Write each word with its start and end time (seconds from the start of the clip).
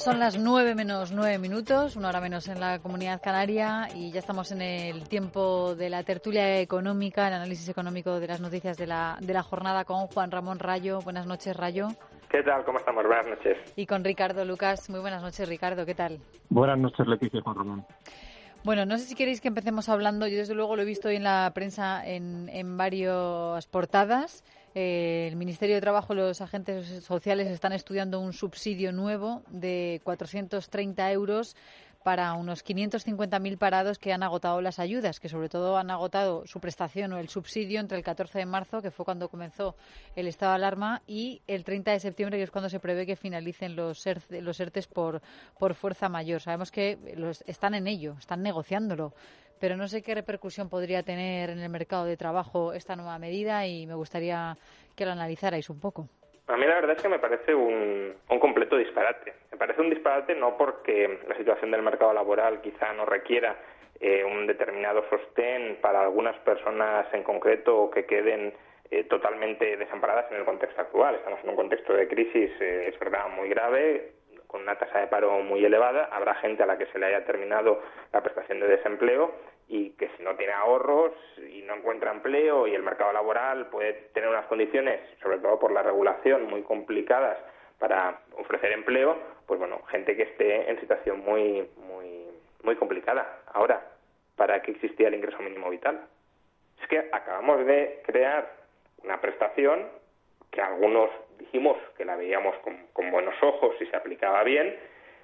Pues 0.00 0.06
son 0.06 0.18
las 0.18 0.38
nueve 0.38 0.74
menos 0.74 1.12
nueve 1.12 1.38
minutos, 1.38 1.94
una 1.94 2.08
hora 2.08 2.22
menos 2.22 2.48
en 2.48 2.58
la 2.58 2.78
comunidad 2.78 3.20
canaria 3.22 3.86
y 3.94 4.10
ya 4.10 4.20
estamos 4.20 4.50
en 4.50 4.62
el 4.62 5.06
tiempo 5.10 5.74
de 5.74 5.90
la 5.90 6.02
tertulia 6.04 6.58
económica, 6.58 7.28
el 7.28 7.34
análisis 7.34 7.68
económico 7.68 8.18
de 8.18 8.26
las 8.26 8.40
noticias 8.40 8.78
de 8.78 8.86
la, 8.86 9.18
de 9.20 9.34
la 9.34 9.42
jornada 9.42 9.84
con 9.84 10.06
Juan 10.06 10.30
Ramón 10.30 10.58
Rayo. 10.58 11.00
Buenas 11.00 11.26
noches, 11.26 11.54
Rayo. 11.54 11.88
¿Qué 12.30 12.42
tal? 12.42 12.64
¿Cómo 12.64 12.78
estamos? 12.78 13.04
Buenas 13.04 13.26
noches. 13.26 13.58
Y 13.76 13.84
con 13.84 14.02
Ricardo 14.02 14.42
Lucas. 14.46 14.88
Muy 14.88 15.00
buenas 15.00 15.20
noches, 15.20 15.46
Ricardo. 15.46 15.84
¿Qué 15.84 15.94
tal? 15.94 16.18
Buenas 16.48 16.78
noches, 16.78 17.06
Leticia 17.06 17.42
Juan 17.42 17.56
Ramón. 17.56 17.86
Bueno, 18.64 18.86
no 18.86 18.96
sé 18.96 19.04
si 19.04 19.14
queréis 19.14 19.42
que 19.42 19.48
empecemos 19.48 19.90
hablando. 19.90 20.26
Yo, 20.26 20.38
desde 20.38 20.54
luego, 20.54 20.76
lo 20.76 20.82
he 20.82 20.86
visto 20.86 21.08
hoy 21.08 21.16
en 21.16 21.24
la 21.24 21.50
prensa 21.54 22.06
en, 22.06 22.48
en 22.48 22.78
varias 22.78 23.66
portadas. 23.66 24.44
Eh, 24.74 25.26
el 25.28 25.36
Ministerio 25.36 25.74
de 25.74 25.80
Trabajo 25.80 26.12
y 26.12 26.16
los 26.16 26.40
agentes 26.40 27.04
sociales 27.04 27.48
están 27.48 27.72
estudiando 27.72 28.20
un 28.20 28.32
subsidio 28.32 28.92
nuevo 28.92 29.42
de 29.50 30.00
430 30.04 31.10
euros 31.12 31.56
para 32.02 32.32
unos 32.32 32.64
550.000 32.64 33.58
parados 33.58 33.98
que 33.98 34.12
han 34.12 34.22
agotado 34.22 34.60
las 34.62 34.78
ayudas, 34.78 35.20
que 35.20 35.28
sobre 35.28 35.48
todo 35.48 35.76
han 35.76 35.90
agotado 35.90 36.46
su 36.46 36.60
prestación 36.60 37.12
o 37.12 37.18
el 37.18 37.28
subsidio 37.28 37.78
entre 37.80 37.98
el 37.98 38.04
14 38.04 38.38
de 38.38 38.46
marzo, 38.46 38.80
que 38.80 38.90
fue 38.90 39.04
cuando 39.04 39.28
comenzó 39.28 39.76
el 40.16 40.26
estado 40.26 40.52
de 40.52 40.56
alarma, 40.56 41.02
y 41.06 41.42
el 41.46 41.64
30 41.64 41.92
de 41.92 42.00
septiembre, 42.00 42.38
que 42.38 42.44
es 42.44 42.50
cuando 42.50 42.70
se 42.70 42.80
prevé 42.80 43.04
que 43.04 43.16
finalicen 43.16 43.76
los, 43.76 44.06
ERTES 44.06 44.86
por, 44.86 45.20
por 45.58 45.74
fuerza 45.74 46.08
mayor. 46.08 46.40
Sabemos 46.40 46.70
que 46.70 46.96
los, 47.16 47.42
están 47.46 47.74
en 47.74 47.86
ello, 47.86 48.16
están 48.18 48.42
negociándolo 48.42 49.12
pero 49.60 49.76
no 49.76 49.86
sé 49.86 50.02
qué 50.02 50.14
repercusión 50.14 50.68
podría 50.68 51.02
tener 51.02 51.50
en 51.50 51.60
el 51.60 51.68
mercado 51.68 52.06
de 52.06 52.16
trabajo 52.16 52.72
esta 52.72 52.96
nueva 52.96 53.18
medida 53.18 53.66
y 53.66 53.86
me 53.86 53.94
gustaría 53.94 54.56
que 54.96 55.04
lo 55.04 55.12
analizarais 55.12 55.68
un 55.70 55.78
poco. 55.78 56.08
A 56.48 56.56
mí 56.56 56.66
la 56.66 56.74
verdad 56.74 56.96
es 56.96 57.02
que 57.02 57.08
me 57.08 57.20
parece 57.20 57.54
un, 57.54 58.14
completo 58.40 58.76
disparate. 58.76 59.34
Me 59.52 59.58
parece 59.58 59.82
un 59.82 59.90
disparate 59.90 60.34
no 60.34 60.56
porque 60.56 61.20
la 61.28 61.36
situación 61.36 61.70
del 61.70 61.82
mercado 61.82 62.12
laboral 62.12 62.60
quizá 62.60 62.92
no 62.94 63.04
requiera 63.04 63.56
eh, 64.00 64.24
un 64.24 64.46
determinado 64.46 65.04
sostén 65.10 65.76
para 65.80 66.02
algunas 66.02 66.36
personas 66.38 67.06
en 67.12 67.22
concreto 67.22 67.90
que 67.90 68.06
queden 68.06 68.52
eh, 68.90 69.04
totalmente 69.04 69.76
desamparadas 69.76 70.32
en 70.32 70.38
el 70.38 70.44
contexto 70.44 70.80
actual. 70.80 71.14
Estamos 71.16 71.38
en 71.44 71.50
un 71.50 71.56
contexto 71.56 71.92
de 71.92 72.08
crisis, 72.08 72.50
eh, 72.60 72.88
es 72.88 72.98
verdad, 72.98 73.28
muy 73.28 73.48
grave, 73.48 74.14
con 74.50 74.62
una 74.62 74.76
tasa 74.76 74.98
de 74.98 75.06
paro 75.06 75.38
muy 75.42 75.64
elevada, 75.64 76.08
habrá 76.10 76.34
gente 76.36 76.64
a 76.64 76.66
la 76.66 76.76
que 76.76 76.86
se 76.86 76.98
le 76.98 77.06
haya 77.06 77.24
terminado 77.24 77.80
la 78.12 78.20
prestación 78.20 78.58
de 78.58 78.66
desempleo 78.66 79.32
y 79.68 79.90
que 79.90 80.10
si 80.16 80.24
no 80.24 80.34
tiene 80.34 80.52
ahorros 80.52 81.12
y 81.38 81.62
no 81.62 81.76
encuentra 81.76 82.10
empleo 82.10 82.66
y 82.66 82.74
el 82.74 82.82
mercado 82.82 83.12
laboral 83.12 83.68
puede 83.68 83.92
tener 84.12 84.28
unas 84.28 84.46
condiciones, 84.46 85.00
sobre 85.22 85.38
todo 85.38 85.60
por 85.60 85.70
la 85.70 85.84
regulación, 85.84 86.46
muy 86.46 86.62
complicadas 86.62 87.38
para 87.78 88.22
ofrecer 88.38 88.72
empleo, 88.72 89.16
pues 89.46 89.60
bueno, 89.60 89.80
gente 89.84 90.16
que 90.16 90.24
esté 90.24 90.68
en 90.68 90.80
situación 90.80 91.20
muy 91.20 91.68
muy 91.76 92.26
muy 92.64 92.74
complicada. 92.74 93.42
Ahora, 93.52 93.80
¿para 94.36 94.60
qué 94.62 94.72
existía 94.72 95.06
el 95.06 95.14
ingreso 95.14 95.38
mínimo 95.38 95.70
vital? 95.70 96.08
Es 96.82 96.88
que 96.88 97.08
acabamos 97.12 97.64
de 97.66 98.02
crear 98.04 98.50
una 99.04 99.20
prestación 99.20 99.86
que 100.50 100.60
algunos 100.60 101.08
dijimos 101.50 101.76
que 101.96 102.04
la 102.04 102.14
veíamos 102.14 102.54
con, 102.58 103.10
buenos 103.10 103.34
ojos 103.42 103.74
y 103.80 103.86
se 103.86 103.96
aplicaba 103.96 104.44
bien, 104.44 104.76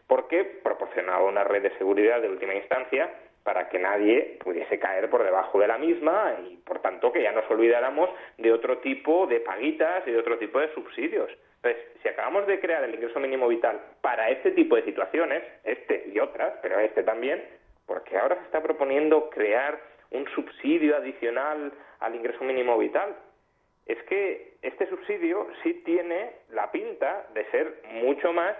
porque 0.08 0.44
proporcionaba 0.44 1.24
una 1.24 1.44
red 1.44 1.62
de 1.62 1.78
seguridad 1.78 2.20
de 2.20 2.28
última 2.28 2.54
instancia 2.54 3.08
para 3.44 3.68
que 3.68 3.78
nadie 3.78 4.38
pudiese 4.42 4.80
caer 4.80 5.08
por 5.08 5.22
debajo 5.22 5.60
de 5.60 5.68
la 5.68 5.78
misma 5.78 6.34
y, 6.48 6.56
por 6.56 6.80
tanto, 6.80 7.12
que 7.12 7.22
ya 7.22 7.30
nos 7.30 7.48
olvidáramos 7.48 8.10
de 8.38 8.52
otro 8.52 8.78
tipo 8.78 9.28
de 9.28 9.38
paguitas 9.38 10.02
y 10.08 10.10
de 10.10 10.18
otro 10.18 10.36
tipo 10.38 10.58
de 10.58 10.72
subsidios. 10.74 11.30
Entonces, 11.62 11.80
si 12.02 12.08
acabamos 12.08 12.46
de 12.48 12.58
crear 12.58 12.82
el 12.82 12.94
ingreso 12.94 13.20
mínimo 13.20 13.46
vital 13.46 13.80
para 14.00 14.30
este 14.30 14.50
tipo 14.50 14.74
de 14.74 14.82
situaciones, 14.82 15.44
este 15.62 16.10
y 16.12 16.18
otras, 16.18 16.54
pero 16.60 16.80
este 16.80 17.04
también, 17.04 17.44
¿por 17.86 18.02
qué 18.02 18.18
ahora 18.18 18.36
se 18.36 18.46
está 18.46 18.60
proponiendo 18.60 19.30
crear 19.30 19.78
un 20.10 20.26
subsidio 20.34 20.96
adicional 20.96 21.72
al 22.00 22.14
ingreso 22.16 22.42
mínimo 22.42 22.76
vital? 22.78 23.14
Es 23.86 24.02
que 24.04 24.54
este 24.62 24.88
subsidio 24.88 25.46
sí 25.62 25.74
tiene 25.84 26.32
la 26.50 26.70
pinta 26.72 27.26
de 27.34 27.44
ser 27.50 27.82
mucho 27.92 28.32
más 28.32 28.56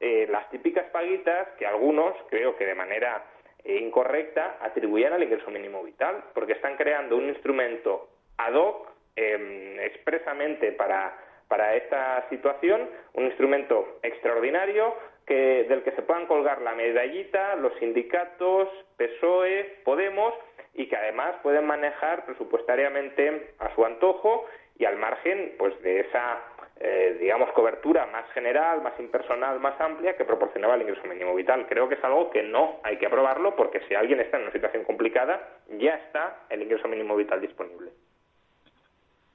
eh, 0.00 0.26
las 0.30 0.48
típicas 0.50 0.84
paguitas 0.90 1.48
que 1.58 1.66
algunos, 1.66 2.14
creo 2.28 2.56
que 2.56 2.66
de 2.66 2.74
manera 2.74 3.24
eh, 3.64 3.76
incorrecta, 3.76 4.58
atribuían 4.60 5.14
al 5.14 5.22
ingreso 5.22 5.50
mínimo 5.50 5.82
vital, 5.82 6.22
porque 6.34 6.52
están 6.52 6.76
creando 6.76 7.16
un 7.16 7.28
instrumento 7.28 8.10
ad 8.36 8.54
hoc 8.54 8.90
em, 9.16 9.80
expresamente 9.80 10.72
para, 10.72 11.16
para 11.48 11.74
esta 11.76 12.28
situación, 12.28 12.90
un 13.14 13.24
instrumento 13.24 13.98
extraordinario 14.02 14.94
que, 15.26 15.64
del 15.64 15.82
que 15.82 15.92
se 15.92 16.02
puedan 16.02 16.26
colgar 16.26 16.60
la 16.60 16.74
medallita 16.74 17.56
los 17.56 17.74
sindicatos, 17.78 18.68
PSOE, 18.98 19.80
Podemos, 19.84 20.34
y 20.74 20.88
que 20.88 20.96
además 20.96 21.36
pueden 21.42 21.66
manejar 21.66 22.26
presupuestariamente 22.26 23.54
a 23.58 23.74
su 23.74 23.84
antojo 23.84 24.44
y 24.78 24.84
al 24.84 24.96
margen 24.96 25.54
pues 25.58 25.80
de 25.82 26.00
esa 26.00 26.42
eh, 26.78 27.16
digamos 27.18 27.50
cobertura 27.52 28.06
más 28.06 28.30
general, 28.32 28.82
más 28.82 28.92
impersonal, 29.00 29.58
más 29.60 29.80
amplia 29.80 30.14
que 30.14 30.26
proporcionaba 30.26 30.74
el 30.74 30.82
ingreso 30.82 31.08
mínimo 31.08 31.34
vital. 31.34 31.66
Creo 31.68 31.88
que 31.88 31.94
es 31.94 32.04
algo 32.04 32.28
que 32.28 32.42
no 32.42 32.80
hay 32.82 32.98
que 32.98 33.06
aprobarlo 33.06 33.56
porque 33.56 33.80
si 33.88 33.94
alguien 33.94 34.20
está 34.20 34.36
en 34.36 34.44
una 34.44 34.52
situación 34.52 34.84
complicada 34.84 35.40
ya 35.78 35.94
está 35.94 36.44
el 36.50 36.62
ingreso 36.62 36.86
mínimo 36.88 37.16
vital 37.16 37.40
disponible. 37.40 37.92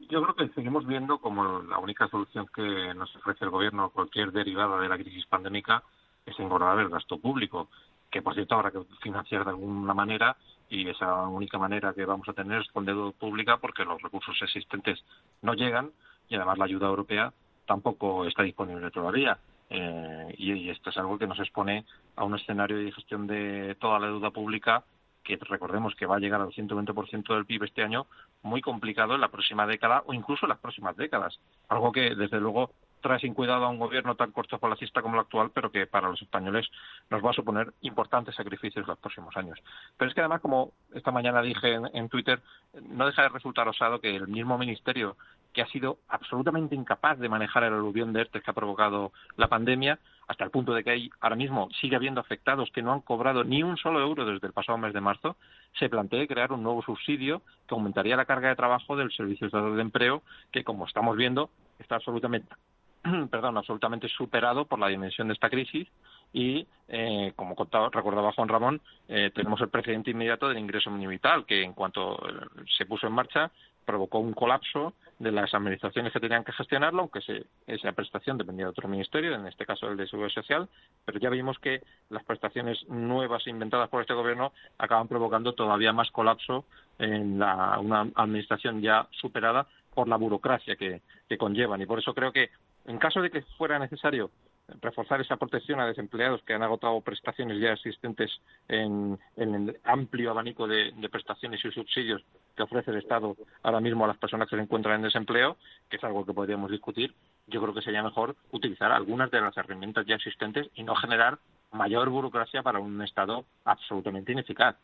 Yo 0.09 0.21
creo 0.21 0.35
que 0.35 0.53
seguimos 0.53 0.85
viendo 0.85 1.19
como 1.19 1.61
la 1.63 1.79
única 1.79 2.07
solución 2.09 2.45
que 2.53 2.93
nos 2.93 3.15
ofrece 3.15 3.45
el 3.45 3.51
gobierno 3.51 3.85
a 3.85 3.91
cualquier 3.91 4.31
derivada 4.31 4.79
de 4.79 4.89
la 4.89 4.97
crisis 4.97 5.25
pandémica 5.25 5.81
es 6.25 6.39
engordar 6.39 6.77
el 6.79 6.89
gasto 6.89 7.19
público, 7.19 7.69
que 8.11 8.21
por 8.21 8.35
cierto 8.35 8.55
habrá 8.55 8.71
que 8.71 8.83
financiar 9.01 9.45
de 9.45 9.51
alguna 9.51 9.93
manera 9.93 10.35
y 10.69 10.87
esa 10.87 11.27
única 11.27 11.57
manera 11.57 11.93
que 11.93 12.05
vamos 12.05 12.27
a 12.29 12.33
tener 12.33 12.61
es 12.61 12.71
con 12.71 12.85
deuda 12.85 13.11
pública 13.11 13.57
porque 13.57 13.85
los 13.85 14.01
recursos 14.01 14.39
existentes 14.41 15.03
no 15.41 15.53
llegan 15.53 15.91
y 16.29 16.35
además 16.35 16.57
la 16.57 16.65
ayuda 16.65 16.87
europea 16.87 17.33
tampoco 17.65 18.25
está 18.25 18.43
disponible 18.43 18.91
todavía. 18.91 19.37
Eh, 19.69 20.35
y, 20.37 20.69
esto 20.69 20.89
es 20.89 20.97
algo 20.97 21.17
que 21.17 21.27
nos 21.27 21.39
expone 21.39 21.85
a 22.17 22.25
un 22.25 22.35
escenario 22.35 22.77
de 22.77 22.91
gestión 22.91 23.25
de 23.27 23.75
toda 23.79 23.99
la 23.99 24.07
deuda 24.07 24.31
pública 24.31 24.83
que 25.23 25.37
recordemos 25.37 25.95
que 25.95 26.05
va 26.05 26.17
a 26.17 26.19
llegar 26.19 26.41
al 26.41 26.51
120% 26.51 27.33
del 27.33 27.45
PIB 27.45 27.63
este 27.63 27.83
año, 27.83 28.07
muy 28.41 28.61
complicado 28.61 29.15
en 29.15 29.21
la 29.21 29.29
próxima 29.29 29.67
década 29.67 30.03
o 30.05 30.13
incluso 30.13 30.45
en 30.45 30.49
las 30.49 30.59
próximas 30.59 30.97
décadas. 30.97 31.39
Algo 31.69 31.91
que, 31.91 32.15
desde 32.15 32.39
luego, 32.39 32.71
trae 33.01 33.19
sin 33.19 33.33
cuidado 33.33 33.65
a 33.65 33.69
un 33.69 33.79
gobierno 33.79 34.15
tan 34.15 34.31
cortoplacista 34.31 35.01
como 35.01 35.15
el 35.15 35.21
actual, 35.21 35.51
pero 35.53 35.71
que 35.71 35.87
para 35.87 36.09
los 36.09 36.21
españoles 36.21 36.67
nos 37.09 37.23
va 37.23 37.31
a 37.31 37.33
suponer 37.33 37.73
importantes 37.81 38.35
sacrificios 38.35 38.87
los 38.87 38.97
próximos 38.99 39.35
años. 39.35 39.59
Pero 39.97 40.09
es 40.09 40.15
que 40.15 40.21
además, 40.21 40.41
como 40.41 40.71
esta 40.93 41.11
mañana 41.11 41.41
dije 41.41 41.79
en, 41.93 42.09
Twitter, 42.09 42.41
no 42.89 43.05
deja 43.05 43.23
de 43.23 43.29
resultar 43.29 43.67
osado 43.67 43.99
que 43.99 44.15
el 44.15 44.27
mismo 44.27 44.57
ministerio 44.57 45.17
que 45.53 45.61
ha 45.61 45.67
sido 45.67 45.97
absolutamente 46.07 46.75
incapaz 46.75 47.19
de 47.19 47.27
manejar 47.27 47.63
el 47.63 47.73
aluvión 47.73 48.13
de 48.13 48.21
ERTE 48.21 48.41
que 48.41 48.51
ha 48.51 48.53
provocado 48.53 49.11
la 49.35 49.49
pandemia, 49.49 49.99
hasta 50.27 50.45
el 50.45 50.51
punto 50.51 50.73
de 50.73 50.83
que 50.83 50.91
hay 50.91 51.09
ahora 51.19 51.35
mismo 51.35 51.67
sigue 51.81 51.97
habiendo 51.97 52.21
afectados 52.21 52.71
que 52.71 52.81
no 52.81 52.93
han 52.93 53.01
cobrado 53.01 53.43
ni 53.43 53.63
un 53.63 53.75
solo 53.75 53.99
euro 53.99 54.25
desde 54.25 54.47
el 54.47 54.53
pasado 54.53 54.77
mes 54.77 54.93
de 54.93 55.01
marzo, 55.01 55.35
se 55.77 55.89
plantea 55.89 56.25
crear 56.25 56.53
un 56.53 56.63
nuevo 56.63 56.81
subsidio 56.81 57.41
que 57.67 57.75
aumentaría 57.75 58.15
la 58.15 58.25
carga 58.25 58.47
de 58.47 58.55
trabajo 58.55 58.95
del 58.95 59.11
Servicio 59.11 59.47
Estatal 59.47 59.75
de 59.75 59.81
Empleo, 59.81 60.23
que 60.51 60.63
como 60.63 60.85
estamos 60.85 61.17
viendo 61.17 61.49
está 61.79 61.95
absolutamente 61.95 62.55
perdón, 63.31 63.57
absolutamente 63.57 64.07
superado 64.09 64.65
por 64.65 64.79
la 64.79 64.87
dimensión 64.87 65.27
de 65.27 65.33
esta 65.33 65.49
crisis 65.49 65.87
y, 66.33 66.65
eh, 66.87 67.33
como 67.35 67.55
contaba, 67.55 67.89
recordaba 67.91 68.31
Juan 68.31 68.47
Ramón, 68.47 68.81
eh, 69.07 69.31
tenemos 69.33 69.59
el 69.61 69.69
precedente 69.69 70.11
inmediato 70.11 70.47
del 70.47 70.59
ingreso 70.59 70.91
mínimo 70.91 71.11
que 71.47 71.63
en 71.63 71.73
cuanto 71.73 72.15
eh, 72.27 72.45
se 72.77 72.85
puso 72.85 73.07
en 73.07 73.13
marcha 73.13 73.51
provocó 73.85 74.19
un 74.19 74.33
colapso 74.33 74.93
de 75.17 75.31
las 75.31 75.53
administraciones 75.53 76.13
que 76.13 76.19
tenían 76.19 76.43
que 76.43 76.51
gestionarlo, 76.53 77.01
aunque 77.01 77.45
esa 77.67 77.91
prestación 77.93 78.37
dependía 78.37 78.65
de 78.65 78.71
otro 78.71 78.87
ministerio, 78.87 79.33
en 79.33 79.47
este 79.47 79.65
caso 79.65 79.89
el 79.89 79.97
de 79.97 80.07
Seguridad 80.07 80.33
Social, 80.33 80.69
pero 81.03 81.19
ya 81.19 81.29
vimos 81.29 81.57
que 81.59 81.81
las 82.09 82.23
prestaciones 82.23 82.87
nuevas 82.87 83.45
inventadas 83.47 83.89
por 83.89 84.01
este 84.01 84.13
gobierno 84.13 84.53
acaban 84.77 85.07
provocando 85.07 85.53
todavía 85.53 85.93
más 85.93 86.11
colapso 86.11 86.65
en 86.99 87.39
la, 87.39 87.79
una 87.79 88.07
administración 88.15 88.81
ya 88.81 89.07
superada 89.11 89.65
por 89.93 90.07
la 90.07 90.15
burocracia 90.15 90.75
que 90.75 91.01
conllevan. 91.37 91.81
Y 91.81 91.85
por 91.85 91.99
eso 91.99 92.13
creo 92.13 92.31
que 92.31 92.51
en 92.85 92.97
caso 92.97 93.21
de 93.21 93.29
que 93.29 93.41
fuera 93.57 93.79
necesario 93.79 94.31
reforzar 94.79 95.19
esa 95.19 95.37
protección 95.37 95.79
a 95.79 95.87
desempleados 95.87 96.41
que 96.43 96.53
han 96.53 96.63
agotado 96.63 97.01
prestaciones 97.01 97.59
ya 97.59 97.73
existentes 97.73 98.31
en, 98.67 99.17
el 99.35 99.77
amplio 99.83 100.31
abanico 100.31 100.67
de, 100.67 100.93
prestaciones 101.11 101.63
y 101.65 101.71
subsidios 101.71 102.23
que 102.55 102.63
ofrece 102.63 102.91
el 102.91 102.97
Estado 102.97 103.35
ahora 103.63 103.81
mismo 103.81 104.05
a 104.05 104.07
las 104.07 104.17
personas 104.17 104.49
que 104.49 104.55
se 104.55 104.61
encuentran 104.61 104.95
en 104.95 105.01
desempleo, 105.03 105.57
que 105.89 105.97
es 105.97 106.03
algo 106.03 106.25
que 106.25 106.33
podríamos 106.33 106.71
discutir, 106.71 107.13
yo 107.47 107.61
creo 107.61 107.73
que 107.73 107.81
sería 107.81 108.03
mejor 108.03 108.35
utilizar 108.51 108.91
algunas 108.91 109.29
de 109.31 109.41
las 109.41 109.55
herramientas 109.57 110.05
ya 110.05 110.15
existentes 110.15 110.69
y 110.75 110.83
no 110.83 110.95
generar 110.95 111.37
mayor 111.71 112.09
burocracia 112.09 112.63
para 112.63 112.79
un 112.79 113.01
Estado 113.01 113.45
absolutamente 113.65 114.31
ineficaz. 114.31 114.75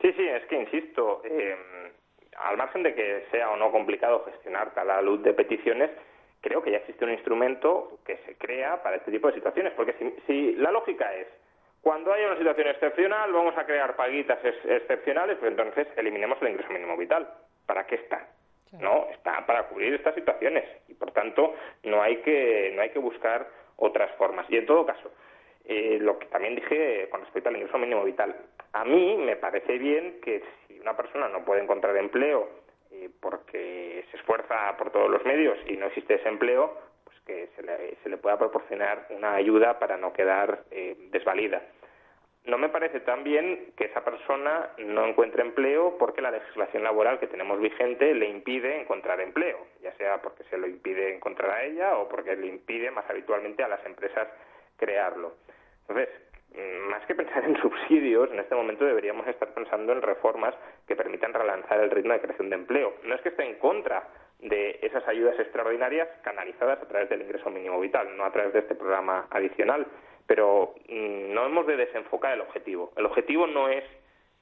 Sí, 0.00 0.12
sí, 0.16 0.22
es 0.22 0.44
que 0.46 0.60
insisto, 0.62 1.22
eh, 1.24 1.56
al 2.38 2.56
margen 2.56 2.84
de 2.84 2.94
que 2.94 3.26
sea 3.30 3.50
o 3.50 3.56
no 3.56 3.72
complicado 3.72 4.24
gestionar 4.24 4.72
cada 4.72 5.02
luz 5.02 5.22
de 5.22 5.34
peticiones, 5.34 5.90
creo 6.40 6.62
que 6.62 6.70
ya 6.70 6.78
existe 6.78 7.04
un 7.04 7.12
instrumento 7.12 7.98
que 8.04 8.16
se 8.18 8.36
crea 8.36 8.82
para 8.82 8.96
este 8.96 9.10
tipo 9.10 9.28
de 9.28 9.34
situaciones, 9.34 9.72
porque 9.74 9.94
si, 10.26 10.52
la 10.56 10.70
lógica 10.70 11.12
es 11.14 11.26
cuando 11.80 12.12
haya 12.12 12.26
una 12.26 12.38
situación 12.38 12.68
excepcional 12.68 13.32
vamos 13.32 13.56
a 13.56 13.64
crear 13.64 13.96
paguitas 13.96 14.38
excepcionales, 14.44 15.38
pues 15.38 15.50
entonces 15.50 15.86
eliminemos 15.96 16.40
el 16.42 16.48
ingreso 16.48 16.72
mínimo 16.72 16.96
vital. 16.96 17.28
¿Para 17.66 17.86
qué 17.86 17.96
está? 17.96 18.28
No, 18.72 19.06
está 19.10 19.46
para 19.46 19.68
cubrir 19.68 19.94
estas 19.94 20.14
situaciones 20.14 20.64
y 20.88 20.94
por 20.94 21.12
tanto 21.12 21.54
no 21.84 22.02
hay 22.02 22.16
que 22.18 22.72
no 22.74 22.82
hay 22.82 22.90
que 22.90 22.98
buscar 22.98 23.48
otras 23.76 24.10
formas. 24.16 24.44
Y 24.50 24.56
en 24.56 24.66
todo 24.66 24.84
caso, 24.84 25.10
eh, 25.64 25.98
lo 26.00 26.18
que 26.18 26.26
también 26.26 26.54
dije 26.56 27.08
con 27.10 27.22
respecto 27.22 27.48
al 27.48 27.56
ingreso 27.56 27.78
mínimo 27.78 28.04
vital, 28.04 28.36
a 28.72 28.84
mí 28.84 29.16
me 29.16 29.36
parece 29.36 29.78
bien 29.78 30.20
que 30.20 30.42
si 30.66 30.78
una 30.80 30.96
persona 30.96 31.28
no 31.28 31.44
puede 31.44 31.62
encontrar 31.62 31.96
empleo 31.96 32.48
porque 33.20 34.04
se 34.10 34.16
esfuerza 34.16 34.76
por 34.76 34.90
todos 34.90 35.10
los 35.10 35.24
medios 35.24 35.58
y 35.66 35.76
no 35.76 35.86
existe 35.86 36.14
ese 36.14 36.28
empleo, 36.28 36.76
pues 37.04 37.16
que 37.26 37.48
se 37.56 37.62
le, 37.62 37.96
se 38.02 38.08
le 38.08 38.16
pueda 38.16 38.38
proporcionar 38.38 39.06
una 39.10 39.34
ayuda 39.34 39.78
para 39.78 39.96
no 39.96 40.12
quedar 40.12 40.64
eh, 40.70 40.96
desvalida. 41.10 41.62
No 42.44 42.56
me 42.56 42.70
parece 42.70 43.00
tan 43.00 43.24
bien 43.24 43.72
que 43.76 43.84
esa 43.84 44.02
persona 44.02 44.70
no 44.78 45.06
encuentre 45.06 45.42
empleo 45.42 45.98
porque 45.98 46.22
la 46.22 46.30
legislación 46.30 46.82
laboral 46.82 47.18
que 47.18 47.26
tenemos 47.26 47.60
vigente 47.60 48.14
le 48.14 48.28
impide 48.28 48.80
encontrar 48.80 49.20
empleo, 49.20 49.58
ya 49.82 49.92
sea 49.96 50.22
porque 50.22 50.44
se 50.44 50.56
lo 50.56 50.66
impide 50.66 51.14
encontrar 51.14 51.50
a 51.50 51.64
ella 51.64 51.98
o 51.98 52.08
porque 52.08 52.36
le 52.36 52.46
impide 52.46 52.90
más 52.90 53.04
habitualmente 53.10 53.62
a 53.62 53.68
las 53.68 53.84
empresas 53.84 54.28
crearlo. 54.78 55.34
Entonces, 55.82 56.08
más 56.88 57.04
que 57.06 57.14
pensar 57.14 57.44
en 57.44 57.56
subsidios, 57.62 58.30
en 58.30 58.40
este 58.40 58.54
momento 58.54 58.84
deberíamos 58.84 59.26
estar 59.26 59.52
pensando 59.54 59.92
en 59.92 60.02
reformas 60.02 60.54
que 60.86 60.96
permitan 60.96 61.32
relanzar 61.32 61.80
el 61.80 61.90
ritmo 61.90 62.12
de 62.12 62.20
creación 62.20 62.50
de 62.50 62.56
empleo. 62.56 62.94
No 63.04 63.14
es 63.14 63.20
que 63.20 63.28
esté 63.30 63.44
en 63.44 63.58
contra 63.58 64.08
de 64.40 64.78
esas 64.82 65.06
ayudas 65.08 65.38
extraordinarias 65.38 66.08
canalizadas 66.22 66.80
a 66.80 66.88
través 66.88 67.08
del 67.08 67.22
ingreso 67.22 67.50
mínimo 67.50 67.80
vital, 67.80 68.16
no 68.16 68.24
a 68.24 68.32
través 68.32 68.52
de 68.52 68.60
este 68.60 68.74
programa 68.74 69.26
adicional, 69.30 69.86
pero 70.26 70.74
mm, 70.88 71.32
no 71.32 71.46
hemos 71.46 71.66
de 71.66 71.76
desenfocar 71.76 72.34
el 72.34 72.40
objetivo. 72.40 72.92
El 72.96 73.06
objetivo 73.06 73.46
no 73.46 73.68
es 73.68 73.84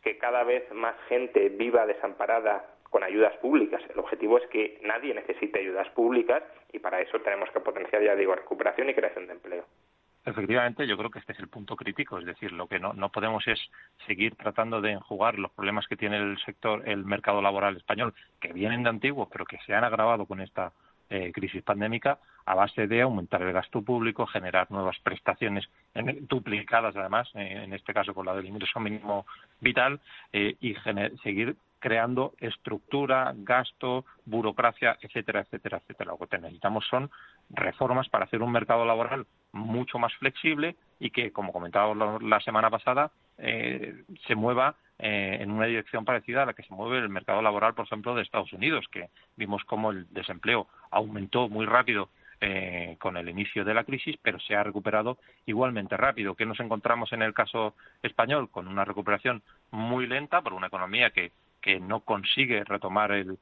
que 0.02 0.19
cada 0.19 0.44
vez 0.44 0.70
más 0.73 0.94
gente 1.09 1.49
viva 1.49 1.87
desamparada 1.87 2.76
con 2.91 3.02
ayudas 3.02 3.37
públicas. 3.38 3.82
El 3.91 3.99
objetivo 3.99 4.38
es 4.38 4.47
que 4.49 4.79
nadie 4.82 5.14
necesite 5.14 5.59
ayudas 5.59 5.88
públicas 5.91 6.43
y 6.73 6.79
para 6.79 7.00
eso 7.00 7.20
tenemos 7.20 7.50
que 7.50 7.61
potenciar, 7.61 8.02
ya 8.02 8.14
digo, 8.14 8.35
recuperación 8.35 8.88
y 8.91 8.94
creación 8.94 9.26
de 9.26 9.32
empleo. 9.32 9.64
Efectivamente, 10.26 10.88
yo 10.88 10.99
creo 10.99 11.08
que 11.08 11.20
este 11.20 11.34
es 11.34 11.38
el 11.38 11.46
punto 11.46 11.76
crítico, 11.76 12.19
es 12.19 12.26
decir, 12.26 12.50
lo 12.50 12.67
que 12.67 12.81
no, 12.81 12.93
no 12.93 13.11
podemos 13.11 13.46
es 13.46 13.61
seguir 14.08 14.34
tratando 14.34 14.81
de 14.81 14.90
enjugar 14.90 15.38
los 15.38 15.52
problemas 15.52 15.87
que 15.87 15.96
tiene 15.96 16.17
el 16.17 16.37
sector, 16.44 16.82
el 16.88 17.05
mercado 17.05 17.40
laboral 17.40 17.76
español, 17.76 18.12
que 18.40 18.52
vienen 18.52 18.82
de 18.82 18.88
antiguo, 18.88 19.28
pero 19.28 19.44
que 19.44 19.58
se 19.64 19.73
han 19.73 19.84
agravado 19.84 20.26
con 20.26 20.40
esta 20.40 20.73
eh, 21.11 21.31
crisis 21.32 21.62
pandémica, 21.62 22.19
a 22.44 22.56
base 22.56 22.88
de 22.88 23.02
aumentar 23.02 23.40
el 23.43 23.52
gasto 23.52 23.82
público, 23.82 24.26
generar 24.26 24.69
nuevas 24.73 24.99
prestaciones 24.99 25.64
duplicadas, 26.23 26.96
además, 26.96 27.31
eh, 27.37 27.62
en 27.62 27.73
este 27.73 27.94
caso 27.94 28.12
con 28.12 28.26
la 28.26 28.34
del 28.34 28.46
ingreso 28.46 28.81
mínimo 28.81 29.26
vital, 29.61 30.00
eh, 30.32 30.56
y 30.61 30.75
seguir 31.23 31.55
creando 31.78 32.34
estructura, 32.38 33.32
gasto, 33.37 34.05
burocracia, 34.25 34.96
etcétera, 35.00 35.40
etcétera, 35.40 35.78
etcétera. 35.78 36.14
Lo 36.19 36.26
que 36.26 36.38
necesitamos 36.38 36.87
son 36.87 37.11
reformas 37.50 38.08
para 38.08 38.25
hacer 38.25 38.43
un 38.43 38.52
mercado 38.52 38.84
laboral 38.84 39.26
mucho 39.52 39.99
más 39.99 40.14
flexible 40.14 40.76
y 40.99 41.11
que, 41.11 41.32
como 41.32 41.52
comentábamos 41.52 42.23
la 42.23 42.40
semana 42.40 42.70
pasada, 42.70 43.11
eh, 43.38 44.05
se 44.26 44.34
mueva 44.34 44.76
eh, 44.99 45.38
en 45.40 45.50
una 45.50 45.67
dirección 45.67 46.05
parecida 46.05 46.43
a 46.43 46.46
la 46.46 46.55
que 46.55 46.62
se 46.62 46.75
mueve 46.75 46.99
el 46.99 47.08
mercado 47.08 47.43
laboral, 47.43 47.75
por 47.75 47.87
ejemplo, 47.87 48.14
de 48.14 48.23
Estados 48.23 48.52
Unidos, 48.52 48.87
que 48.90 49.11
vimos 49.37 49.62
cómo 49.64 49.90
el 49.90 50.06
desempleo 50.12 50.69
aumentó 50.90 51.49
muy 51.49 51.67
rápido 51.67 52.08
eh, 52.40 52.96
con 52.99 53.17
el 53.17 53.31
inicio 53.31 53.64
de 53.64 53.73
la 53.73 53.84
crisis, 53.84 54.17
pero 54.20 54.38
se 54.40 54.55
ha 54.55 54.62
recuperado 54.62 55.17
igualmente 55.46 55.96
rápido. 55.96 56.34
¿Qué 56.34 56.44
nos 56.44 56.61
encontramos 56.61 57.11
en 57.12 57.23
el 57.23 57.32
caso 57.32 57.75
español? 58.02 58.50
Con 58.50 58.69
una 58.69 58.84
recuperación 58.84 59.43
muy 59.70 60.06
lenta 60.06 60.43
por 60.43 60.52
una 60.52 60.67
economía 60.67 61.11
que, 61.11 61.32
que 61.67 61.81
no 61.81 61.99
consigue 61.99 62.63
retomar 62.63 63.11
el, 63.11 63.37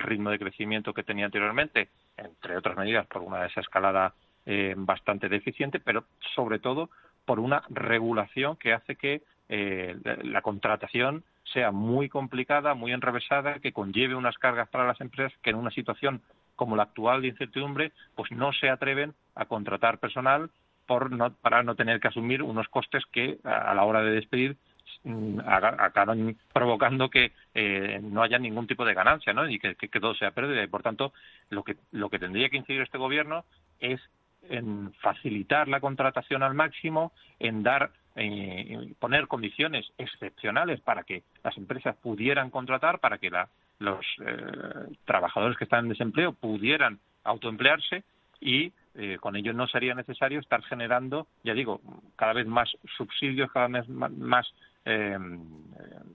ritmo 0.00 0.30
de 0.30 0.40
crecimiento 0.40 0.92
que 0.92 1.04
tenía 1.04 1.26
anteriormente, 1.26 1.88
entre 2.16 2.56
otras 2.56 2.76
medidas 2.76 3.06
por 3.06 3.22
una 3.22 3.44
desescalada 3.44 4.12
eh, 4.44 4.74
bastante 4.76 5.28
deficiente, 5.28 5.78
pero 5.78 6.02
sobre 6.34 6.58
todo 6.58 6.90
por 7.24 7.38
una 7.38 7.62
regulación 7.68 8.56
que 8.56 8.72
hace 8.72 8.96
que 8.96 9.22
eh, 9.48 9.96
la 10.24 10.42
contratación 10.42 11.22
sea 11.44 11.70
muy 11.70 12.08
complicada, 12.08 12.74
muy 12.74 12.90
enrevesada, 12.90 13.60
que 13.60 13.72
conlleve 13.72 14.16
unas 14.16 14.36
cargas 14.36 14.68
para 14.68 14.88
las 14.88 15.00
empresas 15.00 15.32
que 15.40 15.50
en 15.50 15.56
una 15.56 15.70
situación 15.70 16.22
como 16.56 16.74
la 16.74 16.82
actual 16.82 17.22
de 17.22 17.28
incertidumbre, 17.28 17.92
pues 18.16 18.32
no 18.32 18.52
se 18.52 18.68
atreven 18.68 19.14
a 19.36 19.44
contratar 19.44 19.98
personal 19.98 20.50
por 20.86 21.12
no, 21.12 21.32
para 21.34 21.62
no 21.62 21.76
tener 21.76 22.00
que 22.00 22.08
asumir 22.08 22.42
unos 22.42 22.66
costes 22.66 23.04
que 23.12 23.38
a 23.44 23.72
la 23.74 23.84
hora 23.84 24.02
de 24.02 24.10
despedir 24.10 24.56
acaban 25.46 26.36
provocando 26.52 27.08
que 27.10 27.32
eh, 27.54 28.00
no 28.02 28.22
haya 28.22 28.38
ningún 28.38 28.66
tipo 28.66 28.84
de 28.84 28.94
ganancia 28.94 29.32
¿no? 29.32 29.48
y 29.48 29.58
que, 29.58 29.74
todo 30.00 30.14
sea 30.14 30.30
pérdida. 30.30 30.62
Y 30.62 30.68
por 30.68 30.82
tanto, 30.82 31.12
lo 31.50 31.62
que, 31.62 31.76
lo 31.92 32.10
que 32.10 32.18
tendría 32.18 32.48
que 32.48 32.56
incidir 32.56 32.82
este 32.82 32.98
gobierno 32.98 33.44
es 33.80 34.00
en 34.48 34.92
facilitar 35.00 35.68
la 35.68 35.80
contratación 35.80 36.42
al 36.42 36.54
máximo, 36.54 37.12
en 37.38 37.62
dar 37.62 37.90
eh, 38.16 38.92
poner 38.98 39.26
condiciones 39.26 39.90
excepcionales 39.98 40.80
para 40.80 41.02
que 41.04 41.22
las 41.42 41.56
empresas 41.56 41.96
pudieran 41.96 42.50
contratar, 42.50 43.00
para 43.00 43.18
que 43.18 43.30
la, 43.30 43.48
los 43.78 44.04
eh, 44.24 44.96
trabajadores 45.04 45.56
que 45.56 45.64
están 45.64 45.84
en 45.84 45.90
desempleo 45.90 46.32
pudieran 46.32 47.00
autoemplearse 47.24 48.04
y 48.40 48.72
eh, 48.94 49.18
con 49.20 49.34
ello 49.34 49.52
no 49.52 49.66
sería 49.66 49.94
necesario 49.94 50.38
estar 50.38 50.62
generando, 50.62 51.26
ya 51.42 51.54
digo, 51.54 51.80
cada 52.16 52.32
vez 52.32 52.46
más 52.46 52.70
subsidios, 52.96 53.50
cada 53.50 53.66
vez 53.68 53.88
más 53.88 54.46
eh, 54.84 55.18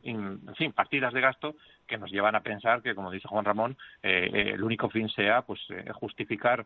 en 0.04 0.56
fin, 0.56 0.71
partidas 0.71 1.13
de 1.13 1.21
gasto 1.21 1.56
que 1.88 1.98
nos 1.98 2.12
llevan 2.12 2.36
a 2.36 2.42
pensar 2.42 2.81
que, 2.81 2.95
como 2.95 3.11
dice 3.11 3.28
Juan 3.28 3.45
Ramón, 3.45 3.78
eh, 4.04 4.52
el 4.54 4.64
único 4.64 4.90
fin 4.90 5.09
sea 5.09 5.42
pues 5.42 5.59
eh, 5.69 5.85
justificar 5.94 6.66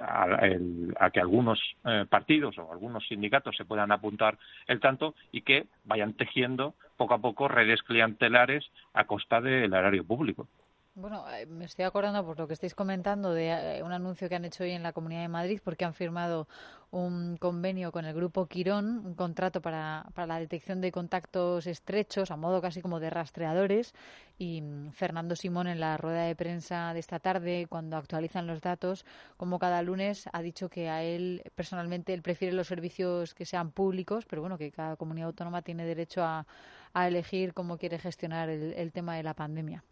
a, 0.00 1.10
que 1.10 1.20
algunos 1.20 1.60
partidos 2.08 2.56
o 2.58 2.72
algunos 2.72 3.06
sindicatos 3.08 3.56
se 3.56 3.64
puedan 3.64 3.90
apuntar 3.90 4.38
el 4.68 4.78
tanto 4.78 5.14
y 5.32 5.42
que 5.42 5.66
vayan 5.84 6.14
tejiendo 6.14 6.74
poco 6.96 7.14
a 7.14 7.18
poco 7.18 7.48
redes 7.48 7.82
clientelares 7.82 8.70
a 8.94 9.04
costa 9.04 9.40
del 9.40 9.74
erario 9.74 10.04
público. 10.04 10.46
Bueno, 10.94 11.24
eh, 11.30 11.46
me 11.46 11.64
estoy 11.64 11.84
acordando 11.84 12.24
por 12.26 12.38
lo 12.38 12.46
que 12.46 12.54
estáis 12.54 12.74
comentando 12.74 13.32
de 13.32 13.78
eh, 13.78 13.82
un 13.82 13.92
anuncio 13.92 14.28
que 14.28 14.34
han 14.34 14.44
hecho 14.44 14.64
hoy 14.64 14.72
en 14.72 14.82
la 14.82 14.92
Comunidad 14.92 15.22
de 15.22 15.28
Madrid 15.28 15.60
porque 15.64 15.84
han 15.84 15.94
firmado 15.94 16.48
un 16.90 17.36
convenio 17.38 17.92
con 17.92 18.04
el 18.04 18.14
grupo 18.14 18.46
Quirón, 18.46 19.06
un 19.06 19.14
contrato 19.14 19.62
para, 19.62 20.06
para 20.14 20.26
la 20.26 20.40
detección 20.40 20.80
de 20.80 20.90
contactos 20.92 21.66
estrechos, 21.66 22.30
a 22.30 22.36
modo 22.36 22.60
casi 22.60 22.82
como 22.82 22.98
de 23.00 23.08
rastreadores. 23.10 23.94
Y 24.36 24.62
mm, 24.62 24.90
Fernando 24.92 25.36
Simón 25.36 25.68
en 25.68 25.80
la 25.80 25.96
rueda 25.96 26.24
de 26.24 26.36
prensa 26.36 26.92
de 26.92 27.00
esta 27.00 27.20
tarde, 27.20 27.66
cuando 27.68 27.96
actualizan 27.96 28.46
los 28.46 28.60
datos, 28.60 29.06
como 29.36 29.58
cada 29.58 29.82
lunes, 29.82 30.28
ha 30.32 30.42
dicho 30.42 30.68
que 30.68 30.90
a 30.90 31.02
él 31.02 31.42
personalmente 31.54 32.12
él 32.14 32.22
prefiere 32.22 32.54
los 32.54 32.66
servicios 32.66 33.34
que 33.34 33.46
sean 33.46 33.70
públicos, 33.72 34.26
pero 34.26 34.42
bueno, 34.42 34.58
que 34.58 34.70
cada 34.72 34.96
comunidad 34.96 35.28
autónoma 35.28 35.62
tiene 35.62 35.84
derecho 35.86 36.24
a, 36.24 36.46
a 36.94 37.08
elegir 37.08 37.54
cómo 37.54 37.78
quiere 37.78 37.98
gestionar 37.98 38.48
el 38.50 38.92
tema 38.92 39.16
de 39.16 39.22
la 39.22 39.34
pandemia. 39.34 39.84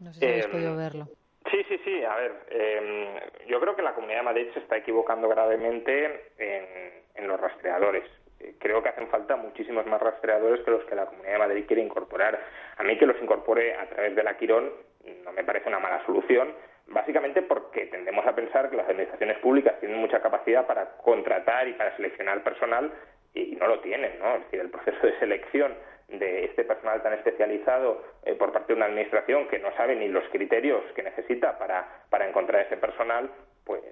No 0.00 0.12
sé 0.12 0.20
si 0.20 0.26
habéis 0.26 0.46
podido 0.46 0.72
em, 0.72 0.76
verlo. 0.76 1.08
Sí, 1.50 1.64
sí, 1.68 1.78
sí. 1.84 2.04
A 2.04 2.16
ver, 2.16 2.32
em, 2.50 3.48
yo 3.48 3.60
creo 3.60 3.76
que 3.76 3.82
la 3.82 3.94
Comunidad 3.94 4.20
de 4.20 4.24
Madrid 4.24 4.48
se 4.52 4.60
está 4.60 4.76
equivocando 4.76 5.28
gravemente 5.28 6.32
en, 6.38 7.28
los 7.28 7.38
rastreadores. 7.38 8.04
Creo 8.58 8.82
que 8.82 8.88
hacen 8.88 9.08
falta 9.08 9.36
muchísimos 9.36 9.86
más 9.86 10.00
rastreadores 10.00 10.64
que 10.64 10.70
los 10.70 10.84
que 10.84 10.94
la 10.96 11.06
Comunidad 11.06 11.34
de 11.34 11.38
Madrid 11.38 11.64
quiere 11.66 11.82
incorporar. 11.82 12.40
A 12.76 12.82
mí 12.82 12.98
que 12.98 13.06
los 13.06 13.20
incorpore 13.22 13.76
a 13.76 13.88
través 13.88 14.16
de 14.16 14.22
la 14.22 14.36
Quirón 14.36 14.72
no 15.24 15.32
me 15.32 15.44
parece 15.44 15.68
una 15.68 15.78
mala 15.78 16.04
solución, 16.06 16.52
básicamente 16.88 17.42
porque 17.42 17.86
tendemos 17.86 18.26
a 18.26 18.34
pensar 18.34 18.70
que 18.70 18.76
las 18.76 18.88
administraciones 18.88 19.38
públicas 19.38 19.78
tienen 19.80 19.98
mucha 19.98 20.20
capacidad 20.20 20.66
para 20.66 20.96
contratar 20.96 21.68
y 21.68 21.74
para 21.74 21.94
seleccionar 21.96 22.42
personal 22.42 22.90
y 23.34 23.56
no 23.56 23.68
lo 23.68 23.80
tienen, 23.80 24.18
¿no? 24.18 24.36
Es 24.36 24.44
decir, 24.44 24.60
el 24.60 24.70
proceso 24.70 25.06
de 25.06 25.18
selección 25.18 25.74
de 26.18 26.44
este 26.44 26.64
personal 26.64 27.02
tan 27.02 27.14
especializado 27.14 28.02
eh, 28.24 28.34
por 28.34 28.52
parte 28.52 28.72
de 28.72 28.76
una 28.76 28.86
administración 28.86 29.48
que 29.48 29.58
no 29.58 29.74
sabe 29.76 29.96
ni 29.96 30.08
los 30.08 30.24
criterios 30.30 30.82
que 30.94 31.02
necesita 31.02 31.58
para, 31.58 31.86
para 32.10 32.28
encontrar 32.28 32.66
ese 32.66 32.76
personal, 32.76 33.30
pues 33.64 33.82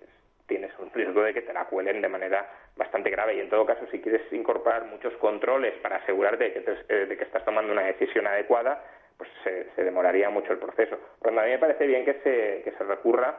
tienes 0.46 0.72
un 0.78 0.90
riesgo 0.92 1.22
de 1.22 1.34
que 1.34 1.42
te 1.42 1.52
la 1.52 1.66
cuelen 1.66 2.00
de 2.00 2.08
manera 2.08 2.48
bastante 2.76 3.10
grave. 3.10 3.37
Y 3.37 3.40
en 3.40 3.50
todo 3.50 3.66
caso, 3.66 3.87
si 3.90 4.00
quieres 4.00 4.22
incorporar 4.32 4.84
muchos 4.87 5.12
controles 5.14 5.75
para 5.82 5.96
asegurarte 5.96 6.44
de 6.44 6.52
que, 6.52 6.76
eh, 6.88 7.06
de 7.06 7.16
que 7.16 7.25
estás 7.25 7.44
tomando 7.44 7.72
una 7.72 7.82
decisión 7.82 8.26
adecuada, 8.26 8.82
pues 9.16 9.28
se, 9.44 9.84
demoraría 9.84 10.30
mucho 10.30 10.52
el 10.52 10.58
proceso. 10.58 10.98
Pero 11.20 11.38
a 11.38 11.44
mí 11.44 11.50
me 11.50 11.58
parece 11.58 11.87
bien 11.87 12.04
se, 12.04 12.62
que 12.64 12.72
se 12.76 12.84
recurra 12.84 13.37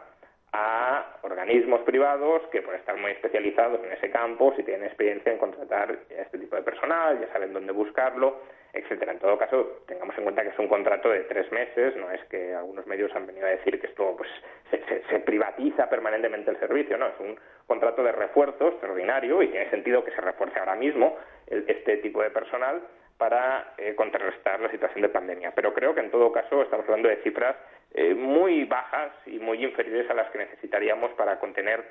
a 0.52 1.18
organismos 1.22 1.82
privados 1.82 2.42
que 2.52 2.62
por 2.62 2.76
estar 2.76 2.98
muy 2.98 3.12
especializados 3.12 3.84
en 3.84 3.92
ese 3.92 4.10
campo, 4.10 4.54
si 4.56 4.64
tienen 4.64 4.86
experiencia 4.86 5.32
en 5.32 5.38
contratar 5.38 5.98
este 6.10 6.38
tipo 6.40 6.56
de 6.56 6.64
personal, 6.64 7.20
ya 7.20 7.32
saben 7.32 7.54
dónde 7.54 7.72
buscarlo, 7.72 8.42
etcétera. 8.74 9.12
En 9.12 9.20
todo 9.20 9.38
caso, 9.38 9.82
tengamos 9.88 10.18
en 10.18 10.24
cuenta 10.24 10.44
que 10.44 10.50
es 10.50 10.60
un 10.60 10.68
contrato 10.68 11.10
de 11.10 11.22
tres 11.22 11.52
meses, 11.52 11.96
no 11.98 12.10
es 12.12 12.24
que 12.26 12.54
algunos 12.54 12.86
medios 12.88 13.14
han 13.16 13.28
venido 13.28 13.46
a 13.46 13.52
decir 13.52 13.80
que 13.80 13.88
esto 13.88 14.16
pues 14.18 14.30
se, 14.70 15.20
privatiza 15.20 15.90
permanentemente 15.90 16.50
el 16.52 16.60
servicio, 16.60 16.98
no, 16.98 17.08
es 17.08 17.20
un 17.20 17.40
contrato 17.68 18.04
de 18.04 18.12
refuerzo 18.12 18.70
extraordinario 18.70 19.42
y 19.44 19.50
tiene 19.50 19.70
sentido 19.70 20.04
que 20.04 20.12
se 20.12 20.22
refuerce 20.22 20.60
ahora 20.60 20.76
mismo 20.76 21.18
este 21.48 21.98
tipo 21.98 22.22
de 22.24 22.32
personal 22.32 22.82
para 23.20 23.74
eh, 23.78 23.96
contrarrestar 23.96 24.62
la 24.62 24.72
situación 24.72 25.02
de 25.02 25.10
pandemia. 25.10 25.52
Pero 25.54 25.74
creo 25.74 25.94
que 25.94 26.00
en 26.00 26.10
todo 26.10 26.32
caso 26.32 26.62
estamos 26.64 26.86
hablando 26.86 27.10
de 27.10 27.18
cifras 27.18 27.56
eh, 27.94 28.16
muy 28.16 28.64
bajas 28.64 29.12
y 29.26 29.40
muy 29.40 29.64
inferiores 29.64 30.10
a 30.10 30.14
las 30.14 30.32
que 30.32 30.38
necesitaríamos 30.38 31.12
para 31.12 31.38
contener 31.38 31.84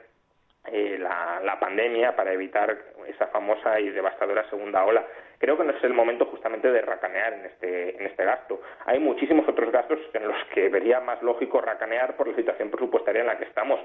eh, 0.73 0.97
la, 0.99 1.41
la, 1.45 1.61
pandemia, 1.61 2.17
para 2.17 2.33
evitar 2.33 2.77
esa 3.07 3.27
famosa 3.27 3.79
y 3.79 3.91
devastadora 3.91 4.49
segunda 4.49 4.83
ola. 4.85 5.05
Creo 5.39 5.59
que 5.59 5.65
no 5.65 5.73
es 5.73 5.85
el 5.85 5.93
momento 5.93 6.25
justamente 6.25 6.73
de 6.73 6.81
racanear 6.81 7.35
en 7.35 7.45
este, 7.45 7.97
en 7.97 8.07
este 8.07 8.25
gasto. 8.25 8.63
Hay 8.87 8.99
muchísimos 8.99 9.47
otros 9.47 9.71
gastos 9.71 9.99
en 10.15 10.27
los 10.27 10.45
que 10.55 10.71
vería 10.71 11.01
más 11.01 11.23
lógico 11.23 11.61
racanear 11.61 12.17
por 12.17 12.29
la 12.29 12.37
situación 12.37 12.71
presupuestaria 12.71 13.21
en 13.21 13.27
la 13.27 13.37
que 13.37 13.45
estamos. 13.45 13.81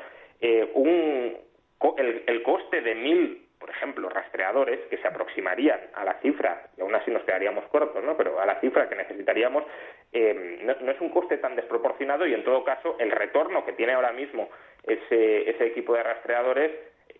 un, 0.75 1.37
el, 1.97 2.23
el 2.25 2.41
coste 2.41 2.81
de 2.81 2.95
mil 2.95 3.47
por 3.63 3.69
ejemplo, 3.69 4.09
rastreadores 4.09 4.77
que 4.89 4.97
se 4.97 5.07
aproximarían 5.07 5.79
a 5.93 6.03
la 6.03 6.15
cifra, 6.15 6.63
y 6.77 6.81
aún 6.81 6.93
así 6.95 7.09
nos 7.11 7.23
quedaríamos 7.23 7.63
cortos, 7.67 8.03
¿no? 8.03 8.17
pero 8.17 8.37
a 8.41 8.45
la 8.45 8.59
cifra 8.59 8.89
que 8.89 8.95
necesitaríamos, 8.95 9.63
eh, 10.11 10.59
no, 10.63 10.91
es 10.91 10.99
un 10.99 11.07
coste 11.07 11.37
tan 11.37 11.55
desproporcionado 11.55 12.27
y 12.27 12.33
en 12.33 12.43
todo 12.43 12.65
caso 12.65 12.97
el 12.99 13.09
retorno 13.09 13.63
que 13.63 13.71
tiene 13.71 13.93
ahora 13.93 14.11
mismo 14.11 14.49
ese, 14.85 15.49
ese 15.49 15.67
equipo 15.67 15.93
de 15.93 16.03
rastreadores 16.03 16.71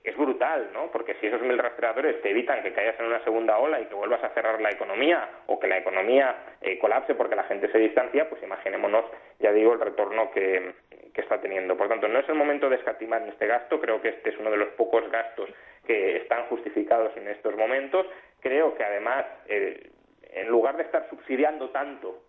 es 0.04 0.18
brutal, 0.18 0.70
¿no? 0.74 0.92
Porque 0.92 1.16
si 1.22 1.28
esos 1.28 1.42
mil 1.42 1.58
rastreadores 1.58 2.22
te 2.22 2.32
evitan 2.32 2.62
que 2.62 2.74
caigas 2.74 3.00
en 3.00 3.06
una 3.06 3.24
segunda 3.24 3.58
ola 3.58 3.80
y 3.80 3.86
que 3.86 3.96
vuelvas 3.96 4.22
a 4.22 4.32
cerrar 4.32 4.60
la 4.60 4.70
economía 4.70 5.30
o 5.46 5.62
que 5.62 5.68
la 5.70 5.78
economía 5.78 6.36
eh, 6.60 6.78
colapse 6.78 7.16
porque 7.16 7.38
la 7.38 7.46
gente 7.46 7.72
se 7.72 7.78
distancia, 7.78 8.28
pues 8.28 8.44
imaginémonos, 8.44 9.06
ya 9.40 9.54
digo, 9.54 9.72
el 9.72 9.80
retorno 9.80 10.30
que, 10.32 10.74
que 11.14 11.22
está 11.22 11.40
teniendo. 11.40 11.78
Por 11.78 11.88
tanto, 11.88 12.10
no 12.10 12.20
es 12.20 12.28
el 12.28 12.36
momento 12.36 12.70
de 12.70 12.76
escatimar 12.76 13.22
en 13.22 13.30
este 13.30 13.48
gasto. 13.48 13.80
Creo 13.80 14.02
que 14.02 14.10
este 14.10 14.32
es 14.32 14.38
uno 14.40 14.52
de 14.52 14.58
los 14.58 14.70
pocos 14.72 15.10
gastos 15.10 15.50
que 15.86 16.18
están 16.18 16.46
justificados 16.46 17.16
en 17.18 17.28
estos 17.28 17.56
momentos. 17.56 18.06
Creo 18.40 18.76
que 18.76 18.84
además, 18.84 19.26
eh, 19.48 19.90
en 20.32 20.48
lugar 20.48 20.78
de 20.78 20.84
estar 20.84 21.08
subsidiando 21.10 21.70
tanto 21.70 22.24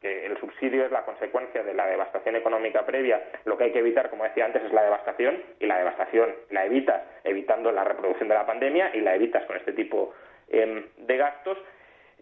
que 0.00 0.24
el 0.26 0.38
subsidio 0.38 0.86
es 0.86 0.90
la 0.90 1.04
consecuencia 1.04 1.62
de 1.62 1.74
la 1.74 1.86
devastación 1.86 2.34
económica 2.34 2.86
previa, 2.86 3.22
lo 3.44 3.58
que 3.58 3.64
hay 3.64 3.72
que 3.72 3.80
evitar, 3.80 4.08
como 4.08 4.24
decía 4.24 4.46
antes, 4.46 4.62
es 4.62 4.72
la 4.72 4.82
devastación, 4.82 5.42
y 5.58 5.66
la 5.66 5.76
devastación 5.76 6.34
la 6.50 6.64
evitas 6.64 7.02
evitando 7.22 7.70
la 7.70 7.84
reproducción 7.84 8.28
de 8.28 8.34
la 8.34 8.46
pandemia 8.46 8.92
y 8.94 9.00
la 9.00 9.14
evitas 9.14 9.44
con 9.44 9.56
este 9.56 9.72
tipo 9.74 10.14
em, 10.48 10.86
de 10.96 11.16
gastos. 11.18 11.58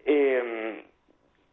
Em, 0.05 0.83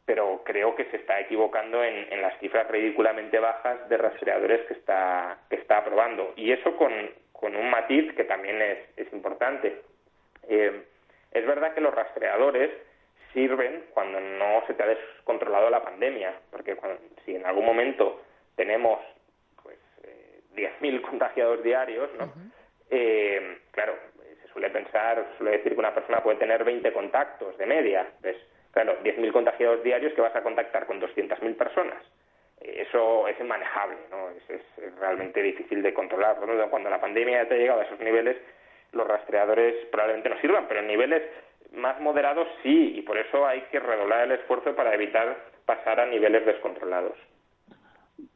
pero 0.04 0.42
creo 0.44 0.74
que 0.76 0.84
se 0.86 0.98
está 0.98 1.20
equivocando 1.20 1.82
en, 1.82 2.22
las 2.22 2.38
cifras 2.38 2.68
ridículamente 2.70 3.40
bajas 3.40 3.88
de 3.88 3.96
rastreadores 3.96 4.64
que 4.66 4.74
está, 4.74 5.38
que 5.50 5.56
está 5.56 5.78
aprobando. 5.78 6.32
Y 6.36 6.52
eso 6.52 6.76
con, 6.76 6.92
un 7.42 7.70
matiz 7.70 8.12
que 8.14 8.24
también 8.24 8.60
es, 8.62 9.12
importante. 9.12 9.82
Eh, 10.48 10.82
es 11.32 11.46
verdad 11.46 11.74
que 11.74 11.80
los 11.80 11.94
rastreadores 11.94 12.70
sirven 13.32 13.84
cuando 13.92 14.20
no 14.20 14.64
se 14.66 14.74
te 14.74 14.82
ha 14.82 14.86
descontrolado 14.86 15.70
la 15.70 15.82
pandemia, 15.82 16.34
porque 16.50 16.76
si 17.24 17.36
en 17.36 17.46
algún 17.46 17.64
momento 17.64 18.22
tenemos 18.56 19.00
pues, 19.62 19.78
10.000 20.54 20.70
eh, 20.80 21.02
contagiados 21.08 21.62
diarios, 21.62 22.10
¿no? 22.18 22.32
Eh, 22.90 23.58
claro, 23.72 23.94
se 24.42 24.48
suele 24.52 24.70
pensar, 24.70 25.26
se 25.32 25.38
suele 25.38 25.58
decir 25.58 25.72
que 25.74 25.80
una 25.80 25.94
persona 25.94 26.22
puede 26.22 26.38
tener 26.38 26.64
20 26.64 26.92
contactos 26.92 27.56
de 27.58 27.66
media. 27.66 28.06
Pues, 28.20 28.36
Claro, 28.76 28.98
10.000 29.02 29.32
contagiados 29.32 29.82
diarios 29.82 30.12
que 30.12 30.20
vas 30.20 30.36
a 30.36 30.42
contactar 30.42 30.84
con 30.84 31.00
200.000 31.00 31.56
personas. 31.56 31.96
Eso 32.60 33.28
es 33.28 33.38
inmanejable, 33.38 33.96
¿no? 34.10 34.30
Es, 34.30 34.62
realmente 34.98 35.42
difícil 35.42 35.82
de 35.82 35.92
controlar. 35.92 36.36
Cuando 36.70 36.90
la 36.90 37.00
pandemia 37.00 37.42
ya 37.42 37.48
te 37.48 37.54
ha 37.54 37.58
llegado 37.58 37.80
a 37.80 37.84
esos 37.84 38.00
niveles, 38.00 38.36
los 38.92 39.06
rastreadores 39.06 39.74
probablemente 39.90 40.30
no 40.30 40.40
sirvan, 40.40 40.66
pero 40.66 40.80
en 40.80 40.86
niveles 40.86 41.22
más 41.72 42.00
moderados 42.00 42.48
sí, 42.62 42.94
y 42.96 43.02
por 43.02 43.18
eso 43.18 43.46
hay 43.46 43.60
que 43.72 43.80
redoblar 43.80 44.24
el 44.24 44.32
esfuerzo 44.32 44.74
para 44.74 44.94
evitar 44.94 45.36
pasar 45.66 46.00
a 46.00 46.06
niveles 46.06 46.46
descontrolados. 46.46 47.16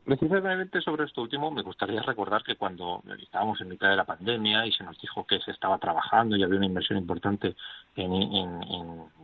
Precisamente 0.04 0.80
sobre 0.80 1.04
esto 1.04 1.20
último, 1.20 1.50
me 1.50 1.62
gustaría 1.62 2.00
recordar 2.02 2.42
que 2.42 2.56
cuando 2.56 3.02
estábamos 3.22 3.60
en 3.60 3.68
mitad 3.68 3.90
de 3.90 3.96
la 3.96 4.04
pandemia 4.04 4.66
y 4.66 4.72
se 4.72 4.82
nos 4.82 4.98
dijo 4.98 5.26
que 5.26 5.38
se 5.40 5.50
estaba 5.50 5.78
trabajando 5.78 6.36
y 6.36 6.42
había 6.42 6.56
una 6.56 6.66
inversión 6.66 6.98
importante 6.98 7.54
en, 7.96 8.12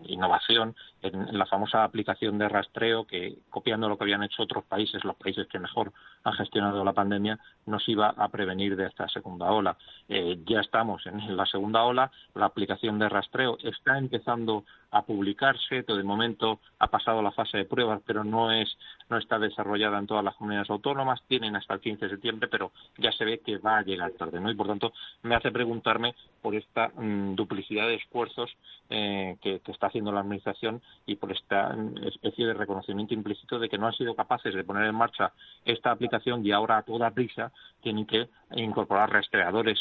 innovación, 0.04 0.76
en, 1.00 1.36
la 1.36 1.46
famosa 1.46 1.82
aplicación 1.82 2.36
de 2.38 2.48
rastreo 2.48 3.06
que, 3.06 3.38
copiando 3.48 3.88
lo 3.88 3.96
que 3.96 4.04
habían 4.04 4.22
hecho 4.22 4.42
otros 4.42 4.64
países, 4.64 5.02
los 5.02 5.16
países 5.16 5.46
que 5.48 5.58
mejor 5.58 5.92
han 6.24 6.34
gestionado 6.34 6.84
la 6.84 6.92
pandemia, 6.92 7.38
nos 7.64 7.88
iba 7.88 8.10
a 8.10 8.28
prevenir 8.28 8.76
de 8.76 8.86
esta 8.86 9.08
segunda 9.08 9.50
ola. 9.50 9.76
Eh, 10.08 10.40
ya 10.44 10.60
estamos 10.60 11.06
en 11.06 11.36
la 11.36 11.46
segunda 11.46 11.84
ola, 11.84 12.10
la 12.34 12.46
aplicación 12.46 12.98
de 12.98 13.08
rastreo 13.08 13.56
está 13.62 13.96
empezando 13.96 14.64
a 14.90 15.02
publicarse, 15.02 15.84
el 15.86 16.04
momento 16.04 16.60
ha 16.78 16.88
pasado 16.88 17.22
la 17.22 17.32
fase 17.32 17.58
de 17.58 17.64
pruebas, 17.64 18.00
pero 18.06 18.24
no 18.24 18.52
es 18.52 18.76
no 19.08 19.18
está 19.18 19.38
desarrollada 19.38 19.98
en 19.98 20.06
todas 20.06 20.24
las 20.24 20.34
comunidades 20.34 20.70
autónomas, 20.70 21.22
tienen 21.28 21.54
hasta 21.54 21.74
el 21.74 21.80
15 21.80 22.06
de 22.06 22.10
septiembre, 22.10 22.48
pero 22.48 22.72
ya 22.98 23.12
se 23.12 23.24
ve 23.24 23.38
que 23.38 23.58
va 23.58 23.78
a 23.78 23.82
llegar 23.82 24.10
tarde, 24.12 24.40
¿no? 24.40 24.50
Y 24.50 24.54
por 24.54 24.66
tanto 24.66 24.92
me 25.22 25.36
hace 25.36 25.52
preguntarme 25.52 26.14
por 26.42 26.54
esta 26.54 26.88
mm, 26.88 27.34
duplicidad 27.34 27.86
de 27.86 27.94
esfuerzos 27.94 28.56
eh, 28.90 29.36
que, 29.40 29.60
está 29.66 29.88
haciendo 29.88 30.12
la 30.12 30.20
administración 30.20 30.82
y 31.06 31.16
por 31.16 31.32
esta 31.32 31.68
mm, 31.68 31.98
especie 32.06 32.46
de 32.46 32.54
reconocimiento 32.54 33.14
implícito 33.14 33.58
de 33.58 33.68
que 33.68 33.78
no 33.78 33.86
han 33.86 33.92
sido 33.92 34.14
capaces 34.14 34.54
de 34.54 34.64
poner 34.64 34.86
en 34.86 34.94
marcha 34.94 35.32
esta 35.64 35.90
aplicación 35.90 36.44
y 36.44 36.52
ahora 36.52 36.78
a 36.78 36.82
toda 36.82 37.10
prisa 37.10 37.52
tienen 37.82 38.06
que 38.06 38.28
incorporar 38.56 39.10
rastreadores 39.10 39.78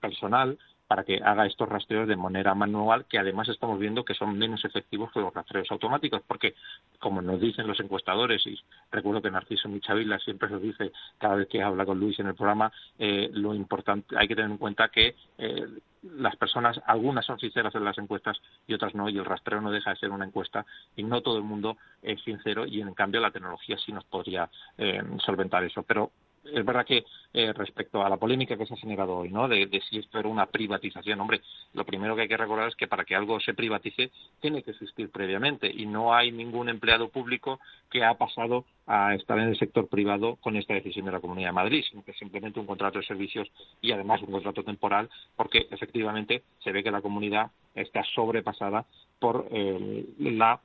personal 0.00 0.58
para 0.90 1.04
que 1.04 1.20
haga 1.22 1.46
estos 1.46 1.68
rastreos 1.68 2.08
de 2.08 2.16
manera 2.16 2.52
manual, 2.52 3.04
que 3.04 3.16
además 3.16 3.48
estamos 3.48 3.78
viendo 3.78 4.04
que 4.04 4.12
son 4.12 4.36
menos 4.36 4.64
efectivos 4.64 5.12
que 5.12 5.20
los 5.20 5.32
rastreos 5.32 5.70
automáticos, 5.70 6.20
porque, 6.26 6.56
como 6.98 7.22
nos 7.22 7.40
dicen 7.40 7.68
los 7.68 7.78
encuestadores, 7.78 8.44
y 8.44 8.58
recuerdo 8.90 9.22
que 9.22 9.30
Narciso 9.30 9.68
Michavila 9.68 10.18
siempre 10.18 10.50
nos 10.50 10.60
dice 10.60 10.90
cada 11.16 11.36
vez 11.36 11.46
que 11.46 11.62
habla 11.62 11.86
con 11.86 12.00
Luis 12.00 12.18
en 12.18 12.26
el 12.26 12.34
programa, 12.34 12.72
eh, 12.98 13.30
lo 13.32 13.54
importante, 13.54 14.16
hay 14.18 14.26
que 14.26 14.34
tener 14.34 14.50
en 14.50 14.56
cuenta 14.56 14.88
que 14.88 15.14
eh, 15.38 15.64
las 16.02 16.34
personas, 16.34 16.80
algunas 16.84 17.24
son 17.24 17.38
sinceras 17.38 17.72
en 17.76 17.84
las 17.84 17.96
encuestas 17.96 18.40
y 18.66 18.74
otras 18.74 18.92
no, 18.92 19.08
y 19.08 19.16
el 19.16 19.24
rastreo 19.24 19.60
no 19.60 19.70
deja 19.70 19.90
de 19.90 19.96
ser 19.96 20.10
una 20.10 20.24
encuesta 20.24 20.66
y 20.96 21.04
no 21.04 21.20
todo 21.20 21.36
el 21.36 21.44
mundo 21.44 21.76
es 22.02 22.20
sincero 22.22 22.66
y 22.66 22.80
en 22.80 22.94
cambio 22.94 23.20
la 23.20 23.30
tecnología 23.30 23.78
sí 23.78 23.92
nos 23.92 24.02
podría 24.06 24.50
eh, 24.76 25.04
solventar 25.24 25.62
eso. 25.62 25.84
Pero 25.84 26.10
es 26.44 26.64
verdad 26.64 26.86
que 26.86 27.04
eh, 27.32 27.52
respecto 27.52 28.04
a 28.04 28.08
la 28.08 28.16
polémica 28.16 28.56
que 28.56 28.66
se 28.66 28.74
ha 28.74 28.76
generado 28.76 29.16
hoy, 29.18 29.30
¿no? 29.30 29.46
De, 29.46 29.68
si 29.88 29.98
esto 29.98 30.18
era 30.18 30.28
una 30.28 30.46
privatización, 30.46 31.20
hombre, 31.20 31.40
lo 31.74 31.84
primero 31.84 32.16
que 32.16 32.22
hay 32.22 32.28
que 32.28 32.36
recordar 32.36 32.68
es 32.68 32.74
que 32.74 32.88
para 32.88 33.04
que 33.04 33.14
algo 33.14 33.38
se 33.40 33.54
privatice 33.54 34.10
tiene 34.40 34.62
que 34.62 34.72
existir 34.72 35.10
previamente 35.10 35.70
y 35.70 35.86
no 35.86 36.14
hay 36.14 36.32
ningún 36.32 36.68
empleado 36.68 37.08
público 37.08 37.60
que 37.90 38.04
ha 38.04 38.14
pasado 38.14 38.64
a 38.86 39.14
estar 39.14 39.38
en 39.38 39.48
el 39.48 39.58
sector 39.58 39.88
privado 39.88 40.36
con 40.36 40.56
esta 40.56 40.74
decisión 40.74 41.06
de 41.06 41.12
la 41.12 41.20
Comunidad 41.20 41.50
de 41.50 41.54
Madrid, 41.54 41.84
sino 41.88 42.02
que 42.02 42.12
simplemente 42.14 42.58
un 42.58 42.66
contrato 42.66 42.98
de 42.98 43.06
servicios 43.06 43.48
y 43.80 43.92
además 43.92 44.22
un 44.22 44.32
contrato 44.32 44.64
temporal, 44.64 45.08
porque 45.36 45.68
efectivamente 45.70 46.42
se 46.64 46.72
ve 46.72 46.82
que 46.82 46.90
la 46.90 47.02
comunidad 47.02 47.50
está 47.74 48.02
sobrepasada 48.14 48.86
por 49.18 49.46
eh, 49.50 50.06
la 50.18 50.60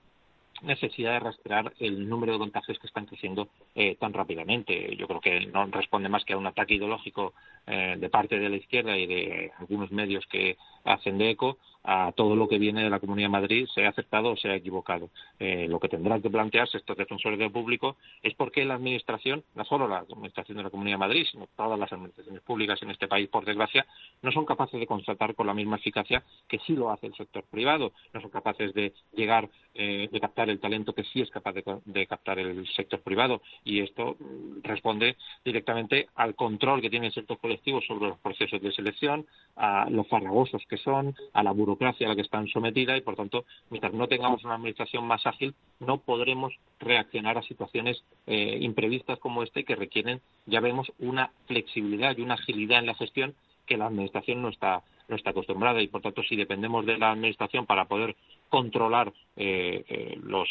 necesidad 0.65 1.13
de 1.13 1.19
rastrear 1.19 1.74
el 1.79 2.07
número 2.10 2.34
de 2.34 2.39
contagios 2.39 2.79
que 2.79 2.88
están 2.88 3.05
creciendo 3.05 3.50
eh, 3.75 3.95
tan 3.95 4.13
rápidamente. 4.13 4.95
Yo 4.95 5.07
creo 5.07 5.22
que 5.22 5.45
no 5.48 5.65
responde 5.67 6.10
más 6.10 6.25
que 6.25 6.34
a 6.34 6.38
un 6.38 6.48
ataque 6.48 6.75
ideológico 6.75 7.34
eh, 7.67 7.95
de 7.98 8.10
parte 8.10 8.39
de 8.39 8.50
la 8.50 8.57
izquierda 8.57 8.98
y 8.98 9.05
de 9.05 9.51
algunos 9.60 9.91
medios 9.91 10.25
que 10.27 10.57
haciendo 10.86 11.25
eco 11.25 11.58
a 11.86 12.12
todo 12.13 12.36
lo 12.36 12.48
que 12.48 12.58
viene 12.58 12.84
de 12.84 12.89
la 12.89 13.00
Comunidad 13.00 13.27
de 13.27 13.32
Madrid, 13.32 13.68
sea 13.74 13.89
aceptado 13.89 14.32
o 14.32 14.38
sea 14.38 14.56
equivocado. 14.56 15.10
Eh, 15.39 15.68
lo 15.70 15.80
que 15.80 15.88
tendrán 15.88 16.22
que 16.22 16.30
plantearse 16.30 16.77
estos 16.77 16.98
defensores 16.98 17.38
del 17.38 17.51
público 17.51 17.98
es 18.24 18.34
por 18.34 18.51
qué 18.51 18.65
la 18.65 18.74
Administración, 18.74 19.44
no 19.54 19.63
solo 19.65 19.88
la 19.88 20.00
Administración 20.00 20.58
de 20.58 20.63
la 20.63 20.72
Comunidad 20.72 20.96
de 20.96 21.00
Madrid, 21.00 21.27
sino 21.32 21.48
todas 21.56 21.80
las 21.80 21.92
administraciones 21.94 22.42
públicas 22.42 22.82
en 22.82 22.89
este 22.89 23.08
país, 23.08 23.30
por 23.30 23.46
desgracia, 23.46 23.86
no 24.24 24.32
son 24.32 24.46
capaces 24.46 24.80
de 24.80 24.88
constatar 24.88 25.36
con 25.36 25.46
la 25.46 25.54
misma 25.54 25.75
eficacia 25.75 26.24
que 26.48 26.60
sí 26.60 26.75
lo 26.75 26.89
hace 26.89 27.08
el 27.08 27.15
sector 27.15 27.44
privado, 27.44 27.92
no 28.13 28.22
son 28.22 28.32
capaces 28.32 28.74
de 28.74 28.94
llegar, 29.13 29.48
eh, 29.75 30.10
de 30.12 30.20
captar 30.20 30.50
el 30.50 30.60
talento 30.60 30.94
que 30.94 31.04
sí 31.04 31.22
es 31.22 31.30
capaz 31.30 31.54
de, 31.54 32.08
captar 32.08 32.39
el 32.39 32.68
sector 32.70 33.01
privado. 33.01 33.42
Y 33.63 33.82
esto 33.82 34.15
mm, 34.20 34.63
responde 34.63 35.18
directamente 35.44 36.08
al 36.15 36.34
control 36.34 36.82
que 36.82 36.89
tienen 36.89 37.12
ciertos 37.12 37.38
colectivos 37.38 37.86
sobre 37.86 38.08
los 38.08 38.18
procesos 38.18 38.60
de 38.60 38.72
selección, 38.72 39.27
a 39.56 39.88
los 39.89 40.08
farragosos 40.08 40.63
que 40.68 40.75
son, 40.77 41.15
a 41.34 41.44
la 41.44 41.51
burocracia 41.51 42.08
a 42.08 42.10
la 42.10 42.15
que 42.15 42.22
están 42.22 42.48
sometidas 42.48 42.98
y, 42.98 43.01
por 43.01 43.15
tanto, 43.15 43.46
mientras 43.70 43.94
no 43.94 44.08
tengamos 44.08 44.44
una 44.44 44.55
administración 44.55 45.05
más 45.05 45.25
ágil, 45.25 45.55
no 45.79 45.98
podremos 45.98 46.53
reaccionar 46.79 47.38
a 47.38 47.44
situaciones 47.44 48.03
eh, 48.27 48.58
imprevistas 48.62 49.20
como 49.20 49.44
esta 49.44 49.60
y 49.60 49.63
que 49.63 49.75
requieren, 49.75 50.22
ya 50.46 50.60
vemos, 50.60 50.91
una 51.00 51.32
flexibilidad 51.48 52.17
y 52.17 52.22
una 52.22 52.36
agilidad 52.36 52.79
en 52.79 52.88
la 52.88 52.96
gestión 52.96 53.36
que 53.65 53.77
la 53.77 53.88
administración 53.88 54.41
no 54.41 54.50
está 54.50 54.84
no 55.07 55.15
está 55.15 55.31
acostumbrada 55.31 55.81
y 55.81 55.88
por 55.88 56.01
tanto 56.01 56.24
si 56.24 56.35
dependemos 56.35 56.85
de 56.85 56.97
la 56.97 57.12
administración 57.12 57.65
para 57.65 57.85
poder 57.85 58.15
controlar 58.50 59.12
eh, 59.35 59.83
eh, 59.88 60.19
los 60.21 60.47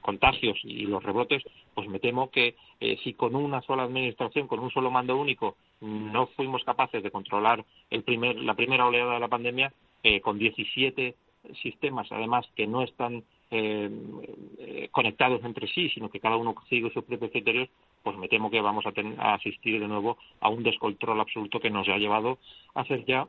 contagios 0.00 0.58
y 0.62 0.86
los 0.86 1.02
rebrotes 1.02 1.42
pues 1.74 1.88
me 1.88 1.98
temo 1.98 2.30
que 2.30 2.56
si 3.02 3.14
con 3.14 3.34
una 3.34 3.62
sola 3.62 3.84
administración 3.84 4.46
con 4.46 4.60
un 4.60 4.70
solo 4.70 4.90
mando 4.90 5.16
único 5.16 5.56
no 5.80 6.26
fuimos 6.28 6.64
capaces 6.64 7.02
de 7.02 7.10
controlar 7.10 7.64
el 7.90 8.02
primer, 8.02 8.36
la 8.36 8.54
primera 8.54 8.86
oleada 8.86 9.14
de 9.14 9.20
la 9.20 9.28
pandemia 9.28 9.72
eh, 10.02 10.20
con 10.20 10.38
17 10.38 11.14
sistemas, 11.62 12.06
además, 12.10 12.46
que 12.54 12.66
no 12.66 12.82
están 12.82 13.22
eh, 13.50 13.90
eh, 14.58 14.88
conectados 14.90 15.42
entre 15.44 15.66
sí, 15.68 15.88
sino 15.90 16.10
que 16.10 16.20
cada 16.20 16.36
uno 16.36 16.54
sigue 16.68 16.90
sus 16.90 17.04
propios 17.04 17.30
criterios, 17.30 17.68
pues 18.02 18.16
me 18.16 18.28
temo 18.28 18.50
que 18.50 18.60
vamos 18.60 18.84
a, 18.86 19.34
asistir 19.34 19.80
de 19.80 19.88
nuevo 19.88 20.18
a 20.40 20.48
un 20.48 20.62
descontrol 20.62 21.20
absoluto 21.20 21.60
que 21.60 21.70
nos 21.70 21.88
ha 21.88 21.96
llevado 21.96 22.38
a 22.74 22.84
ser 22.84 23.04
ya 23.04 23.26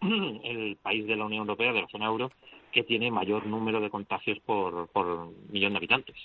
el 0.44 0.76
país 0.82 1.06
de 1.06 1.16
la 1.16 1.24
Unión 1.24 1.42
Europea, 1.42 1.72
de 1.72 1.82
la 1.82 1.88
zona 1.88 2.06
euro, 2.06 2.30
que 2.72 2.82
tiene 2.82 3.10
mayor 3.10 3.46
número 3.46 3.80
de 3.80 3.90
contagios 3.90 4.38
por, 4.40 4.88
por 4.88 5.30
millón 5.50 5.72
de 5.72 5.78
habitantes. 5.78 6.16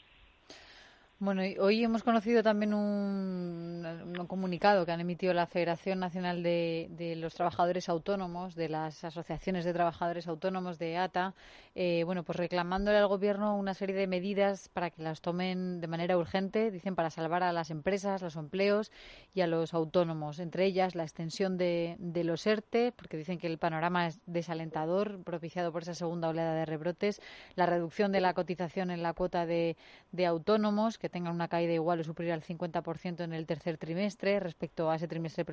Bueno, 1.21 1.41
hoy 1.59 1.83
hemos 1.83 2.01
conocido 2.03 2.41
también 2.43 2.73
un, 2.73 3.83
comunicado 4.29 4.85
que 4.85 4.93
han 4.93 5.01
emitido 5.01 5.33
la 5.33 5.47
Federación 5.47 5.99
Nacional 5.99 6.43
de, 6.43 7.15
los 7.17 7.33
Trabajadores 7.33 7.89
Autónomos, 7.89 8.55
de 8.55 8.69
las 8.69 9.03
asociaciones 9.03 9.65
de 9.65 9.73
trabajadores 9.73 10.29
autónomos 10.29 10.79
de 10.79 10.97
ATA, 10.97 11.33
eh, 11.75 12.03
bueno, 12.05 12.23
pues 12.23 12.37
reclamándole 12.37 12.97
al 12.97 13.07
Gobierno 13.07 13.57
una 13.57 13.73
serie 13.73 13.95
de 13.97 14.07
medidas 14.07 14.69
para 14.69 14.91
que 14.91 15.03
las 15.03 15.19
tomen 15.19 15.81
de 15.81 15.87
manera 15.87 16.17
urgente, 16.17 16.71
dicen, 16.71 16.95
para 16.95 17.09
salvar 17.09 17.43
a 17.43 17.51
las 17.51 17.69
empresas, 17.69 18.21
los 18.21 18.37
empleos 18.37 18.89
y 19.33 19.41
a 19.41 19.47
los 19.47 19.73
autónomos. 19.73 20.39
Entre 20.39 20.63
ellas, 20.65 20.95
la 20.95 21.03
extensión 21.03 21.57
de, 21.57 21.97
los 21.99 22.47
ERTE, 22.47 22.93
porque 22.93 23.17
dicen 23.17 23.39
que 23.39 23.47
el 23.47 23.57
panorama 23.57 24.07
es 24.07 24.21
desalentador, 24.25 25.21
propiciado 25.23 25.73
por 25.73 25.81
esa 25.81 25.95
segunda 25.95 26.29
oleada 26.29 26.53
de 26.53 26.65
rebrotes, 26.65 27.21
la 27.55 27.65
reducción 27.65 28.13
de 28.13 28.21
la 28.21 28.33
cotización 28.33 28.89
en 28.89 29.03
la 29.03 29.13
cuota 29.13 29.45
de, 29.45 29.75
de 30.13 30.25
autónomos, 30.25 30.97
que 30.97 31.08
tengan 31.09 31.33
una 31.33 31.47
caída 31.47 31.73
igual 31.73 31.99
o 31.99 32.03
superior 32.03 32.33
al 32.33 32.43
50% 32.43 33.23
en 33.23 33.33
el 33.33 33.45
tercer 33.45 33.77
trimestre 33.77 34.39
respecto 34.39 34.89
a 34.89 34.95
ese 34.95 35.07
trimestre 35.07 35.45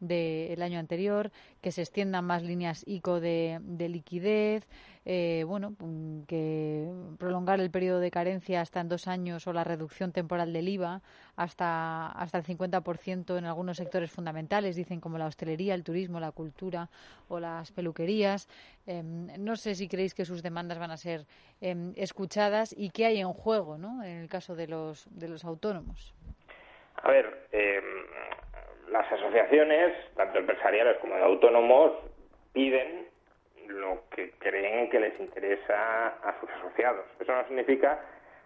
del 0.00 0.62
año 0.62 0.78
anterior, 0.78 1.30
que 1.60 1.72
se 1.72 1.82
extiendan 1.82 2.24
más 2.24 2.42
líneas 2.42 2.84
ICO 2.86 3.20
de, 3.20 3.60
liquidez, 3.88 4.66
eh, 5.10 5.44
bueno, 5.46 5.74
mm, 5.78 6.24
que 6.24 6.86
prolongar 7.18 7.60
el 7.60 7.70
periodo 7.70 7.98
de 7.98 8.10
carencia 8.10 8.60
hasta 8.60 8.80
en 8.80 8.90
dos 8.90 9.08
años 9.08 9.46
o 9.46 9.54
la 9.54 9.64
reducción 9.64 10.12
temporal 10.12 10.52
del 10.52 10.68
IVA 10.68 11.00
hasta, 11.34 12.08
hasta 12.08 12.36
el 12.36 12.44
50% 12.44 13.38
en 13.38 13.46
algunos 13.46 13.78
sectores 13.78 14.10
fundamentales, 14.10 14.76
dicen 14.76 15.00
como 15.00 15.16
la 15.16 15.24
hostelería, 15.24 15.74
el 15.74 15.82
turismo, 15.82 16.20
la 16.20 16.30
cultura 16.32 16.90
o 17.30 17.40
las 17.40 17.72
peluquerías. 17.72 18.50
Em, 18.86 19.28
no 19.38 19.56
sé 19.56 19.74
si 19.76 19.88
creéis 19.88 20.12
que 20.12 20.26
sus 20.26 20.42
demandas 20.42 20.78
van 20.78 20.90
a 20.90 20.98
ser 20.98 21.24
em, 21.62 21.94
escuchadas 21.96 22.74
y 22.76 22.90
qué 22.90 23.06
hay 23.06 23.20
en 23.20 23.32
juego 23.32 23.78
¿no? 23.78 24.04
en 24.04 24.18
el 24.18 24.28
caso 24.28 24.56
de 24.56 24.66
los, 24.68 25.06
de 25.18 25.28
los 25.28 25.42
autónomos. 25.42 26.14
A 26.96 27.08
ver, 27.08 27.48
em, 27.52 28.92
las 28.92 29.10
asociaciones, 29.10 29.94
tanto 30.16 30.38
empresariales 30.38 30.98
como 30.98 31.14
de 31.14 31.22
autónomos, 31.22 31.92
piden 32.52 33.07
lo 33.68 34.04
que 34.10 34.32
creen 34.38 34.90
que 34.90 35.00
les 35.00 35.18
interesa 35.20 36.08
a 36.22 36.34
sus 36.40 36.50
asociados. 36.50 37.04
Eso 37.20 37.32
no 37.32 37.46
significa 37.46 37.98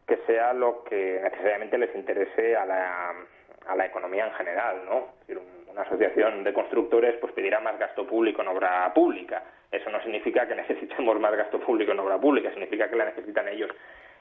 que 0.06 0.18
sea 0.26 0.52
lo 0.52 0.84
que 0.84 1.20
necesariamente 1.22 1.78
les 1.78 1.94
interese 1.94 2.56
a 2.56 2.66
la, 2.66 3.14
a 3.66 3.76
la 3.76 3.86
economía 3.86 4.26
en 4.26 4.32
general, 4.34 4.82
¿no? 4.84 5.22
una 5.72 5.82
asociación 5.82 6.44
de 6.44 6.52
constructores 6.52 7.16
pues 7.18 7.32
pedirá 7.32 7.58
más 7.60 7.78
gasto 7.78 8.06
público 8.06 8.42
en 8.42 8.48
obra 8.48 8.92
pública. 8.92 9.42
Eso 9.70 9.88
no 9.90 10.00
significa 10.02 10.46
que 10.46 10.54
necesitemos 10.56 11.18
más 11.18 11.34
gasto 11.34 11.58
público 11.60 11.92
en 11.92 12.00
obra 12.00 12.18
pública, 12.18 12.50
significa 12.50 12.88
que 12.88 12.96
la 12.96 13.06
necesitan 13.06 13.48
ellos. 13.48 13.70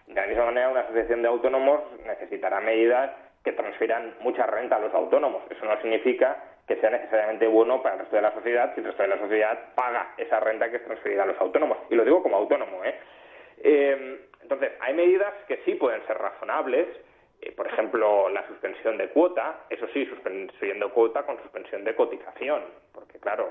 De 0.08 0.14
la 0.14 0.28
misma 0.28 0.46
manera, 0.46 0.70
una 0.70 0.82
asociación 0.82 1.22
de 1.22 1.28
autónomos 1.28 1.82
necesitará 2.06 2.60
medidas 2.60 3.12
que 3.44 3.52
transfieran 3.54 4.16
mucha 4.22 4.46
renta 4.46 4.78
a 4.78 4.80
los 4.80 4.94
autónomos. 4.94 5.44
Eso 5.50 5.66
no 5.66 5.80
significa 5.82 6.38
que 6.68 6.76
sea 6.78 6.90
necesariamente 6.90 7.48
bueno 7.48 7.82
para 7.82 7.96
el 7.96 8.02
resto 8.02 8.16
de 8.16 8.22
la 8.22 8.34
sociedad 8.34 8.74
si 8.74 8.82
el 8.82 8.88
resto 8.88 9.04
de 9.04 9.10
la 9.10 9.20
sociedad 9.20 9.74
paga 9.76 10.14
esa 10.18 10.40
renta 10.40 10.70
que 10.70 10.78
es 10.78 10.86
transferida 10.86 11.24
a 11.24 11.28
los 11.28 11.40
autónomos. 11.40 11.78
Y 11.90 11.96
lo 11.96 12.06
digo 12.06 12.24
como 12.24 12.38
autónomo, 12.38 12.84
¿eh? 12.84 12.96
eh 13.64 14.28
entonces, 14.42 14.72
hay 14.82 14.94
medidas 14.94 15.34
que 15.48 15.62
sí 15.64 15.76
pueden 15.76 16.06
ser 16.08 16.18
razonables, 16.18 16.88
eh, 17.42 17.52
por 17.54 17.68
ejemplo, 17.68 18.28
la 18.30 18.46
suspensión 18.48 18.98
de 18.98 19.10
cuota, 19.10 19.66
eso 19.70 19.88
sí, 19.94 20.06
suspensión 20.08 20.80
de 20.80 20.90
cuota 20.90 21.24
con 21.24 21.42
suspensión 21.42 21.84
de 21.84 21.96
cotización, 21.96 22.64
porque 22.92 23.20
claro, 23.20 23.50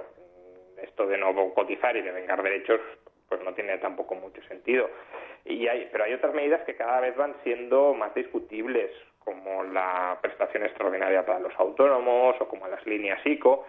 esto 0.77 1.07
de 1.07 1.17
no 1.17 1.55
cotizar 1.55 1.97
y 1.97 2.03
de 2.03 2.13
vengar 2.13 2.43
derechos 2.43 2.81
pues 3.31 3.43
no 3.45 3.55
tiene 3.55 3.79
tampoco 3.79 4.17
mucho 4.17 4.43
sentido. 4.43 4.91
Y 5.45 5.69
hay, 5.69 5.89
pero 5.93 6.03
hay 6.05 6.13
otras 6.13 6.35
medidas 6.35 6.63
que 6.67 6.75
cada 6.75 7.01
vez 7.01 7.17
van 7.17 7.37
siendo 7.45 7.95
más 7.95 8.13
discutibles, 8.13 8.91
como 9.21 9.63
la 9.63 10.19
prestación 10.21 10.65
extraordinaria 10.65 11.25
para 11.25 11.39
los 11.39 11.55
autónomos 11.57 12.35
o 12.41 12.49
como 12.49 12.67
las 12.67 12.85
líneas 12.87 13.25
ICO. 13.25 13.65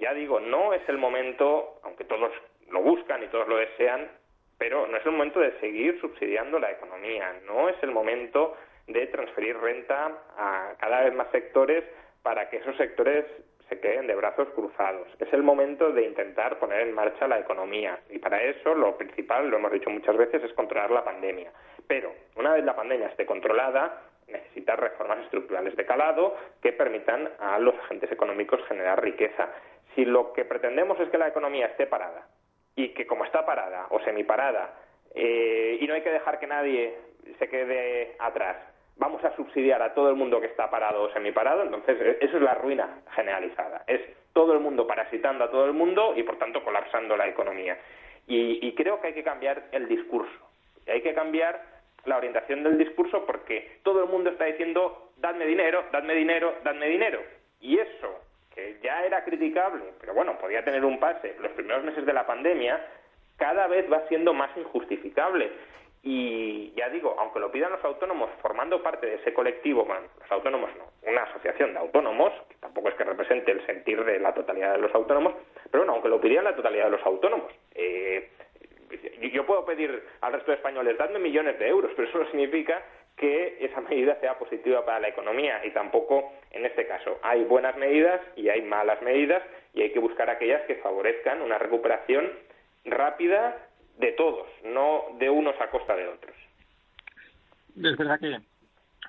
Ya 0.00 0.14
digo, 0.14 0.40
no 0.40 0.72
es 0.72 0.80
el 0.88 0.96
momento, 0.96 1.80
aunque 1.82 2.04
todos 2.04 2.32
lo 2.70 2.80
buscan 2.80 3.22
y 3.22 3.26
todos 3.26 3.46
lo 3.46 3.58
desean, 3.58 4.08
pero 4.56 4.86
no 4.86 4.96
es 4.96 5.04
el 5.04 5.12
momento 5.12 5.38
de 5.38 5.52
seguir 5.60 6.00
subsidiando 6.00 6.58
la 6.58 6.70
economía, 6.70 7.34
no 7.46 7.68
es 7.68 7.76
el 7.82 7.90
momento 7.90 8.56
de 8.86 9.06
transferir 9.08 9.58
renta 9.58 10.12
a 10.38 10.72
cada 10.80 11.04
vez 11.04 11.14
más 11.14 11.30
sectores 11.30 11.84
para 12.22 12.48
que 12.48 12.56
esos 12.56 12.76
sectores 12.78 13.26
se 13.68 13.80
queden 13.80 14.06
de 14.06 14.14
brazos 14.14 14.48
cruzados. 14.54 15.08
Es 15.18 15.32
el 15.32 15.42
momento 15.42 15.92
de 15.92 16.04
intentar 16.04 16.58
poner 16.58 16.82
en 16.82 16.94
marcha 16.94 17.28
la 17.28 17.38
economía 17.38 17.98
y 18.10 18.18
para 18.18 18.42
eso 18.42 18.74
lo 18.74 18.96
principal, 18.96 19.48
lo 19.48 19.58
hemos 19.58 19.72
dicho 19.72 19.90
muchas 19.90 20.16
veces, 20.16 20.42
es 20.42 20.52
controlar 20.54 20.90
la 20.90 21.04
pandemia. 21.04 21.52
Pero 21.86 22.12
una 22.36 22.52
vez 22.52 22.64
la 22.64 22.76
pandemia 22.76 23.08
esté 23.08 23.26
controlada, 23.26 24.02
necesita 24.26 24.76
reformas 24.76 25.20
estructurales 25.20 25.76
de 25.76 25.86
calado 25.86 26.36
que 26.62 26.72
permitan 26.72 27.28
a 27.38 27.58
los 27.58 27.74
agentes 27.76 28.10
económicos 28.12 28.60
generar 28.68 29.02
riqueza. 29.02 29.48
Si 29.94 30.04
lo 30.04 30.32
que 30.32 30.44
pretendemos 30.44 30.98
es 31.00 31.08
que 31.10 31.18
la 31.18 31.28
economía 31.28 31.66
esté 31.66 31.86
parada 31.86 32.26
y 32.76 32.90
que 32.90 33.06
como 33.06 33.24
está 33.24 33.44
parada 33.44 33.86
o 33.90 34.00
semiparada 34.00 34.74
eh, 35.14 35.78
y 35.80 35.86
no 35.86 35.94
hay 35.94 36.02
que 36.02 36.10
dejar 36.10 36.38
que 36.38 36.46
nadie 36.46 36.94
se 37.38 37.48
quede 37.48 38.14
atrás, 38.18 38.56
vamos 38.98 39.24
a 39.24 39.34
subsidiar 39.36 39.80
a 39.82 39.94
todo 39.94 40.10
el 40.10 40.16
mundo 40.16 40.40
que 40.40 40.46
está 40.46 40.70
parado 40.70 41.02
o 41.02 41.12
semiparado, 41.12 41.62
entonces 41.62 41.96
eh, 42.00 42.18
eso 42.20 42.36
es 42.36 42.42
la 42.42 42.54
ruina 42.54 43.00
generalizada. 43.14 43.84
Es 43.86 44.00
todo 44.32 44.52
el 44.52 44.60
mundo 44.60 44.86
parasitando 44.86 45.44
a 45.44 45.50
todo 45.50 45.66
el 45.66 45.72
mundo 45.72 46.14
y 46.16 46.22
por 46.22 46.38
tanto 46.38 46.62
colapsando 46.62 47.16
la 47.16 47.28
economía. 47.28 47.78
Y, 48.26 48.66
y 48.66 48.74
creo 48.74 49.00
que 49.00 49.08
hay 49.08 49.14
que 49.14 49.24
cambiar 49.24 49.68
el 49.72 49.88
discurso. 49.88 50.50
Hay 50.86 51.00
que 51.02 51.14
cambiar 51.14 51.60
la 52.04 52.16
orientación 52.16 52.62
del 52.62 52.78
discurso 52.78 53.24
porque 53.26 53.78
todo 53.82 54.02
el 54.02 54.10
mundo 54.10 54.30
está 54.30 54.44
diciendo 54.44 55.10
dadme 55.16 55.46
dinero, 55.46 55.84
dadme 55.92 56.14
dinero, 56.14 56.54
dadme 56.62 56.88
dinero. 56.88 57.20
Y 57.60 57.78
eso 57.78 58.28
ya 58.82 59.04
era 59.04 59.24
criticable, 59.24 59.84
pero 60.00 60.14
bueno, 60.14 60.38
podía 60.38 60.64
tener 60.64 60.84
un 60.84 60.98
pase 60.98 61.36
los 61.40 61.52
primeros 61.52 61.84
meses 61.84 62.04
de 62.04 62.12
la 62.12 62.26
pandemia, 62.26 62.84
cada 63.36 63.66
vez 63.68 63.90
va 63.90 64.06
siendo 64.08 64.34
más 64.34 64.50
injustificable. 64.56 65.50
Y 66.02 66.72
ya 66.76 66.88
digo, 66.90 67.16
aunque 67.18 67.40
lo 67.40 67.50
pidan 67.50 67.72
los 67.72 67.84
autónomos 67.84 68.30
formando 68.40 68.82
parte 68.82 69.06
de 69.06 69.16
ese 69.16 69.34
colectivo, 69.34 69.84
bueno, 69.84 70.06
los 70.20 70.30
autónomos 70.30 70.70
no, 70.76 71.10
una 71.10 71.22
asociación 71.24 71.72
de 71.72 71.80
autónomos, 71.80 72.32
que 72.48 72.54
tampoco 72.56 72.88
es 72.88 72.94
que 72.94 73.04
represente 73.04 73.50
el 73.50 73.66
sentir 73.66 74.04
de 74.04 74.20
la 74.20 74.32
totalidad 74.32 74.72
de 74.72 74.78
los 74.78 74.94
autónomos, 74.94 75.34
pero 75.70 75.82
bueno, 75.82 75.94
aunque 75.94 76.08
lo 76.08 76.20
pidieran 76.20 76.44
la 76.44 76.56
totalidad 76.56 76.84
de 76.84 76.90
los 76.90 77.04
autónomos, 77.04 77.52
eh, 77.74 78.30
yo 79.32 79.44
puedo 79.44 79.64
pedir 79.64 80.02
al 80.20 80.32
resto 80.32 80.50
de 80.50 80.56
españoles, 80.56 80.96
dadme 80.96 81.18
millones 81.18 81.58
de 81.58 81.68
euros, 81.68 81.90
pero 81.94 82.08
eso 82.08 82.18
no 82.18 82.30
significa 82.30 82.82
que 83.16 83.58
esa 83.60 83.80
medida 83.80 84.18
sea 84.20 84.38
positiva 84.38 84.84
para 84.84 85.00
la 85.00 85.08
economía 85.08 85.60
y 85.64 85.70
tampoco 85.70 86.32
en 86.52 86.64
este 86.64 86.86
caso. 86.86 87.18
Hay 87.22 87.44
buenas 87.44 87.76
medidas 87.76 88.20
y 88.36 88.48
hay 88.48 88.62
malas 88.62 89.02
medidas 89.02 89.42
y 89.74 89.82
hay 89.82 89.90
que 89.90 89.98
buscar 89.98 90.30
aquellas 90.30 90.62
que 90.62 90.76
favorezcan 90.76 91.42
una 91.42 91.58
recuperación 91.58 92.30
rápida 92.84 93.67
de 93.98 94.12
todos, 94.12 94.46
no 94.64 95.04
de 95.18 95.28
unos 95.30 95.60
a 95.60 95.70
costa 95.70 95.94
de 95.94 96.08
otros. 96.08 96.36
Es 97.76 97.96
verdad 97.96 98.18
que 98.18 98.40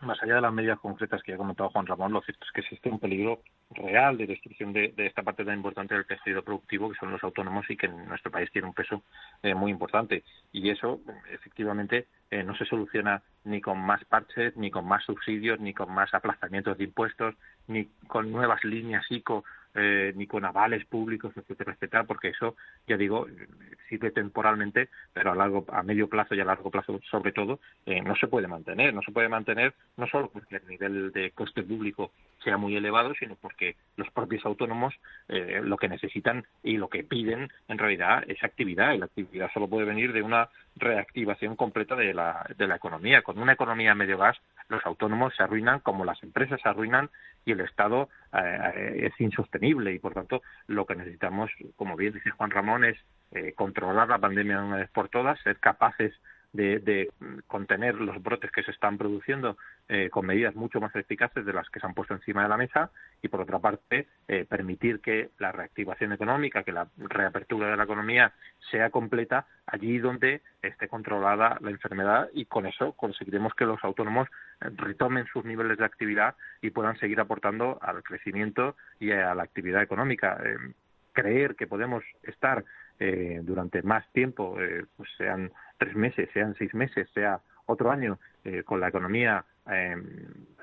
más 0.01 0.21
allá 0.23 0.35
de 0.35 0.41
las 0.41 0.53
medidas 0.53 0.79
concretas 0.79 1.21
que 1.23 1.33
ha 1.33 1.37
comentado 1.37 1.69
Juan 1.69 1.85
Ramón, 1.85 2.13
lo 2.13 2.21
cierto 2.21 2.45
es 2.45 2.51
que 2.51 2.61
existe 2.61 2.89
un 2.89 2.99
peligro 2.99 3.41
real 3.71 4.17
de 4.17 4.27
destrucción 4.27 4.71
de, 4.73 4.93
esta 4.97 5.23
parte 5.23 5.43
tan 5.43 5.55
importante 5.55 5.93
del 5.93 6.05
tejido 6.05 6.41
productivo 6.41 6.89
que 6.89 6.97
son 6.97 7.11
los 7.11 7.23
autónomos 7.23 7.69
y 7.69 7.75
que 7.75 7.87
en 7.87 8.07
nuestro 8.07 8.31
país 8.31 8.49
tiene 8.51 8.67
un 8.67 8.73
peso 8.73 9.03
eh, 9.43 9.53
muy 9.53 9.71
importante. 9.71 10.23
Y 10.51 10.69
eso, 10.69 11.01
efectivamente, 11.31 12.07
eh, 12.31 12.43
no 12.43 12.55
se 12.55 12.65
soluciona 12.65 13.21
ni 13.43 13.61
con 13.61 13.79
más 13.79 14.03
parches, 14.05 14.55
ni 14.55 14.71
con 14.71 14.85
más 14.85 15.03
subsidios, 15.03 15.59
ni 15.59 15.73
con 15.73 15.91
más 15.93 16.13
aplazamientos 16.13 16.77
de 16.77 16.85
impuestos, 16.85 17.35
ni 17.67 17.85
con 18.07 18.31
nuevas 18.31 18.63
líneas 18.63 19.05
ICO 19.09 19.43
eh, 19.75 20.13
ni 20.15 20.27
con 20.27 20.45
avales 20.45 20.85
públicos, 20.85 21.31
etcétera, 21.35 21.73
etcétera, 21.73 22.03
porque 22.03 22.29
eso, 22.29 22.55
ya 22.87 22.97
digo, 22.97 23.27
sirve 23.87 24.11
temporalmente, 24.11 24.89
pero 25.13 25.31
a 25.31 25.35
largo, 25.35 25.65
a 25.71 25.83
medio 25.83 26.07
plazo 26.07 26.35
y 26.35 26.39
a 26.39 26.45
largo 26.45 26.71
plazo, 26.71 26.99
sobre 27.09 27.31
todo, 27.31 27.59
eh, 27.85 28.01
no 28.01 28.15
se 28.15 28.27
puede 28.27 28.47
mantener. 28.47 28.93
No 28.93 29.01
se 29.01 29.11
puede 29.11 29.29
mantener 29.29 29.73
no 29.97 30.07
solo 30.07 30.29
porque 30.29 30.57
el 30.57 30.67
nivel 30.67 31.11
de 31.11 31.31
coste 31.31 31.63
público 31.63 32.11
sea 32.43 32.57
muy 32.57 32.75
elevado, 32.75 33.13
sino 33.15 33.35
porque 33.35 33.75
los 33.97 34.09
propios 34.11 34.45
autónomos 34.45 34.93
eh, 35.27 35.61
lo 35.63 35.77
que 35.77 35.89
necesitan 35.89 36.45
y 36.63 36.77
lo 36.77 36.87
que 36.87 37.03
piden 37.03 37.49
en 37.67 37.77
realidad 37.77 38.23
es 38.27 38.43
actividad, 38.43 38.93
y 38.93 38.97
la 38.99 39.05
actividad 39.05 39.51
solo 39.53 39.67
puede 39.67 39.85
venir 39.85 40.13
de 40.13 40.21
una 40.21 40.49
reactivación 40.75 41.55
completa 41.55 41.95
de 41.95 42.13
la, 42.13 42.45
de 42.57 42.67
la 42.67 42.75
economía. 42.75 43.21
Con 43.21 43.39
una 43.39 43.53
economía 43.53 43.93
medio 43.95 44.17
gas, 44.17 44.37
los 44.69 44.85
autónomos 44.85 45.35
se 45.35 45.43
arruinan 45.43 45.79
como 45.79 46.05
las 46.05 46.21
empresas 46.23 46.61
se 46.61 46.69
arruinan 46.69 47.09
y 47.49 47.51
el 47.51 47.61
Estado 47.61 48.09
eh, 48.33 49.09
es 49.11 49.19
insostenible 49.19 49.91
y 49.91 49.99
por 49.99 50.13
tanto 50.13 50.41
lo 50.67 50.85
que 50.85 50.95
necesitamos, 50.95 51.51
como 51.75 51.95
bien 51.95 52.13
dice 52.13 52.29
Juan 52.29 52.51
Ramón, 52.51 52.85
es 52.85 52.97
eh, 53.31 53.53
controlar 53.53 54.07
la 54.07 54.19
pandemia 54.19 54.59
de 54.59 54.67
una 54.67 54.77
vez 54.77 54.89
por 54.91 55.09
todas, 55.09 55.39
ser 55.41 55.57
capaces 55.57 56.13
de, 56.53 57.09
contener 57.47 57.95
los 57.95 58.21
brotes 58.21 58.51
que 58.51 58.63
se 58.63 58.71
están 58.71 58.97
produciendo 58.97 59.57
eh, 59.87 60.09
con 60.09 60.25
medidas 60.25 60.55
mucho 60.55 60.79
más 60.79 60.95
eficaces 60.95 61.45
de 61.45 61.53
las 61.53 61.69
que 61.69 61.79
se 61.79 61.85
han 61.85 61.93
puesto 61.93 62.13
encima 62.13 62.43
de 62.43 62.49
la 62.49 62.57
mesa 62.57 62.91
y, 63.21 63.27
por 63.27 63.41
otra 63.41 63.59
parte, 63.59 64.07
eh, 64.27 64.45
permitir 64.45 64.99
que 64.99 65.29
la 65.37 65.51
reactivación 65.51 66.11
económica, 66.11 66.63
que 66.63 66.71
la 66.71 66.87
reapertura 66.97 67.69
de 67.69 67.77
la 67.77 67.83
economía 67.83 68.33
sea 68.71 68.89
completa 68.89 69.45
allí 69.65 69.99
donde 69.99 70.41
esté 70.61 70.87
controlada 70.87 71.57
la 71.61 71.69
enfermedad 71.69 72.29
y 72.33 72.45
con 72.45 72.65
eso 72.65 72.93
conseguiremos 72.93 73.53
que 73.53 73.65
los 73.65 73.83
autónomos 73.83 74.27
eh, 74.61 74.69
retomen 74.75 75.25
sus 75.27 75.45
niveles 75.45 75.77
de 75.77 75.85
actividad 75.85 76.35
y 76.61 76.71
puedan 76.71 76.97
seguir 76.97 77.19
aportando 77.19 77.77
al 77.81 78.03
crecimiento 78.03 78.75
y 78.99 79.11
a 79.11 79.35
la 79.35 79.43
actividad 79.43 79.81
económica. 79.81 80.37
creer 81.13 81.55
que 81.55 81.67
podemos 81.67 82.03
estar 82.23 82.63
durante 83.43 83.81
más 83.81 84.05
tiempo, 84.11 84.57
pues 84.97 85.09
sean 85.17 85.51
tres 85.79 85.95
meses, 85.95 86.29
sean 86.33 86.53
seis 86.59 86.73
meses, 86.75 87.09
sea 87.15 87.39
otro 87.65 87.91
año, 87.91 88.19
eh, 88.43 88.63
con 88.63 88.79
la 88.79 88.89
economía 88.89 89.45
em, 89.67 90.03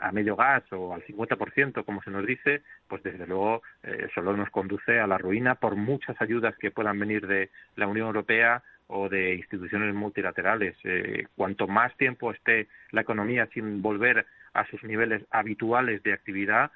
a 0.01 0.13
medio 0.13 0.37
gas 0.37 0.65
o 0.73 0.93
al 0.95 1.03
50%, 1.05 1.85
como 1.85 2.03
se 2.03 2.11
nos 2.11 2.27
dice, 2.27 2.63
pues 2.89 3.03
desde 3.03 3.27
luego 3.27 3.63
eh, 3.83 4.09
solo 4.15 4.37
nos 4.37 4.51
conduce 4.51 4.99
a 4.99 5.07
la 5.07 5.19
ruina 5.19 5.55
por 5.55 5.77
muchas 5.77 6.21
ayudas 6.21 6.57
que 6.59 6.71
puedan 6.71 6.99
venir 6.99 7.27
de 7.27 7.51
la 7.77 7.87
Unión 7.87 8.09
Europea 8.09 8.63
o 8.89 9.09
de 9.09 9.35
instituciones 9.35 9.95
multilaterales. 9.95 10.77
Eh, 10.85 11.27
cuanto 11.37 11.67
más 11.67 11.97
tiempo 11.97 12.33
esté 12.33 12.69
la 12.91 13.01
economía 13.01 13.47
sin 13.55 13.83
volver 13.83 14.27
a 14.53 14.67
sus 14.67 14.83
niveles 14.85 15.25
habituales 15.31 16.03
de 16.03 16.13
actividad, 16.13 16.71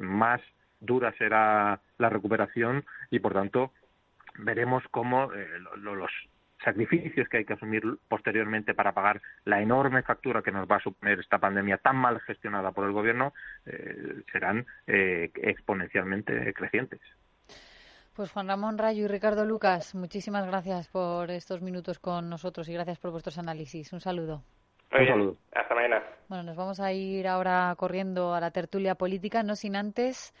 más 0.00 0.40
dura 0.78 1.12
será 1.18 1.80
la 1.98 2.08
recuperación 2.08 2.84
y, 3.10 3.18
por 3.18 3.32
tanto, 3.32 3.72
veremos 4.38 4.84
cómo 4.92 5.28
los 5.76 6.10
sacrificios 6.64 7.28
que 7.28 7.38
hay 7.38 7.44
que 7.44 7.54
asumir 7.54 7.82
posteriormente 8.08 8.74
para 8.74 8.92
pagar 8.92 9.20
la 9.44 9.60
enorme 9.60 10.02
factura 10.02 10.42
que 10.42 10.52
nos 10.52 10.68
va 10.68 10.76
a 10.76 10.80
suponer 10.80 11.20
esta 11.20 11.38
pandemia 11.38 11.78
tan 11.78 11.96
mal 11.96 12.20
gestionada 12.20 12.72
por 12.72 12.86
el 12.86 12.92
gobierno 12.92 13.32
eh, 13.66 14.22
serán 14.32 14.66
eh, 14.86 15.30
exponencialmente 15.34 16.52
crecientes. 16.54 17.00
Pues 18.14 18.32
Juan 18.32 18.48
Ramón 18.48 18.78
Rayo 18.78 19.04
y 19.04 19.08
Ricardo 19.08 19.44
Lucas, 19.44 19.94
muchísimas 19.94 20.46
gracias 20.46 20.88
por 20.88 21.30
estos 21.30 21.60
minutos 21.60 21.98
con 21.98 22.30
nosotros 22.30 22.66
y 22.68 22.72
gracias 22.72 22.98
por 22.98 23.10
vuestros 23.10 23.36
análisis. 23.36 23.92
Un 23.92 24.00
saludo. 24.00 24.42
Un 24.90 25.06
saludo. 25.06 25.36
Hasta 25.52 25.74
mañana. 25.74 26.02
Bueno, 26.28 26.44
nos 26.44 26.56
vamos 26.56 26.80
a 26.80 26.92
ir 26.92 27.28
ahora 27.28 27.74
corriendo 27.76 28.34
a 28.34 28.40
la 28.40 28.52
tertulia 28.52 28.94
política, 28.94 29.42
no 29.42 29.54
sin 29.54 29.76
antes 29.76 30.32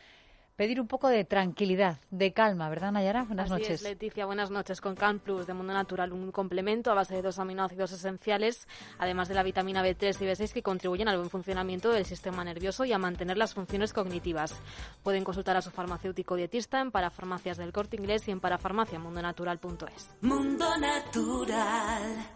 pedir 0.56 0.80
un 0.80 0.88
poco 0.88 1.08
de 1.08 1.24
tranquilidad, 1.24 1.98
de 2.10 2.32
calma, 2.32 2.68
¿verdad, 2.68 2.92
Nayara? 2.92 3.24
Buenas 3.24 3.50
Así 3.50 3.60
noches. 3.60 3.70
Es, 3.70 3.82
Leticia, 3.82 4.24
buenas 4.26 4.50
noches. 4.50 4.80
Con 4.80 4.96
Can 4.96 5.20
Plus 5.20 5.46
de 5.46 5.54
Mundo 5.54 5.72
Natural, 5.74 6.12
un 6.12 6.32
complemento 6.32 6.90
a 6.90 6.94
base 6.94 7.14
de 7.14 7.22
dos 7.22 7.38
aminoácidos 7.38 7.92
esenciales, 7.92 8.66
además 8.98 9.28
de 9.28 9.34
la 9.34 9.42
vitamina 9.42 9.84
B3 9.84 10.20
y 10.20 10.24
B6 10.24 10.52
que 10.52 10.62
contribuyen 10.62 11.08
al 11.08 11.18
buen 11.18 11.30
funcionamiento 11.30 11.90
del 11.92 12.06
sistema 12.06 12.42
nervioso 12.42 12.84
y 12.84 12.92
a 12.92 12.98
mantener 12.98 13.36
las 13.36 13.54
funciones 13.54 13.92
cognitivas. 13.92 14.54
Pueden 15.02 15.24
consultar 15.24 15.56
a 15.56 15.62
su 15.62 15.70
farmacéutico 15.70 16.36
dietista 16.36 16.80
en 16.80 16.90
parafarmacias 16.90 17.58
del 17.58 17.72
Corte 17.72 17.96
Inglés 17.96 18.26
y 18.28 18.30
en 18.30 18.40
parafarmaciamundonatural.es. 18.40 20.16
Mundo 20.22 20.66
Natural. 20.78 22.35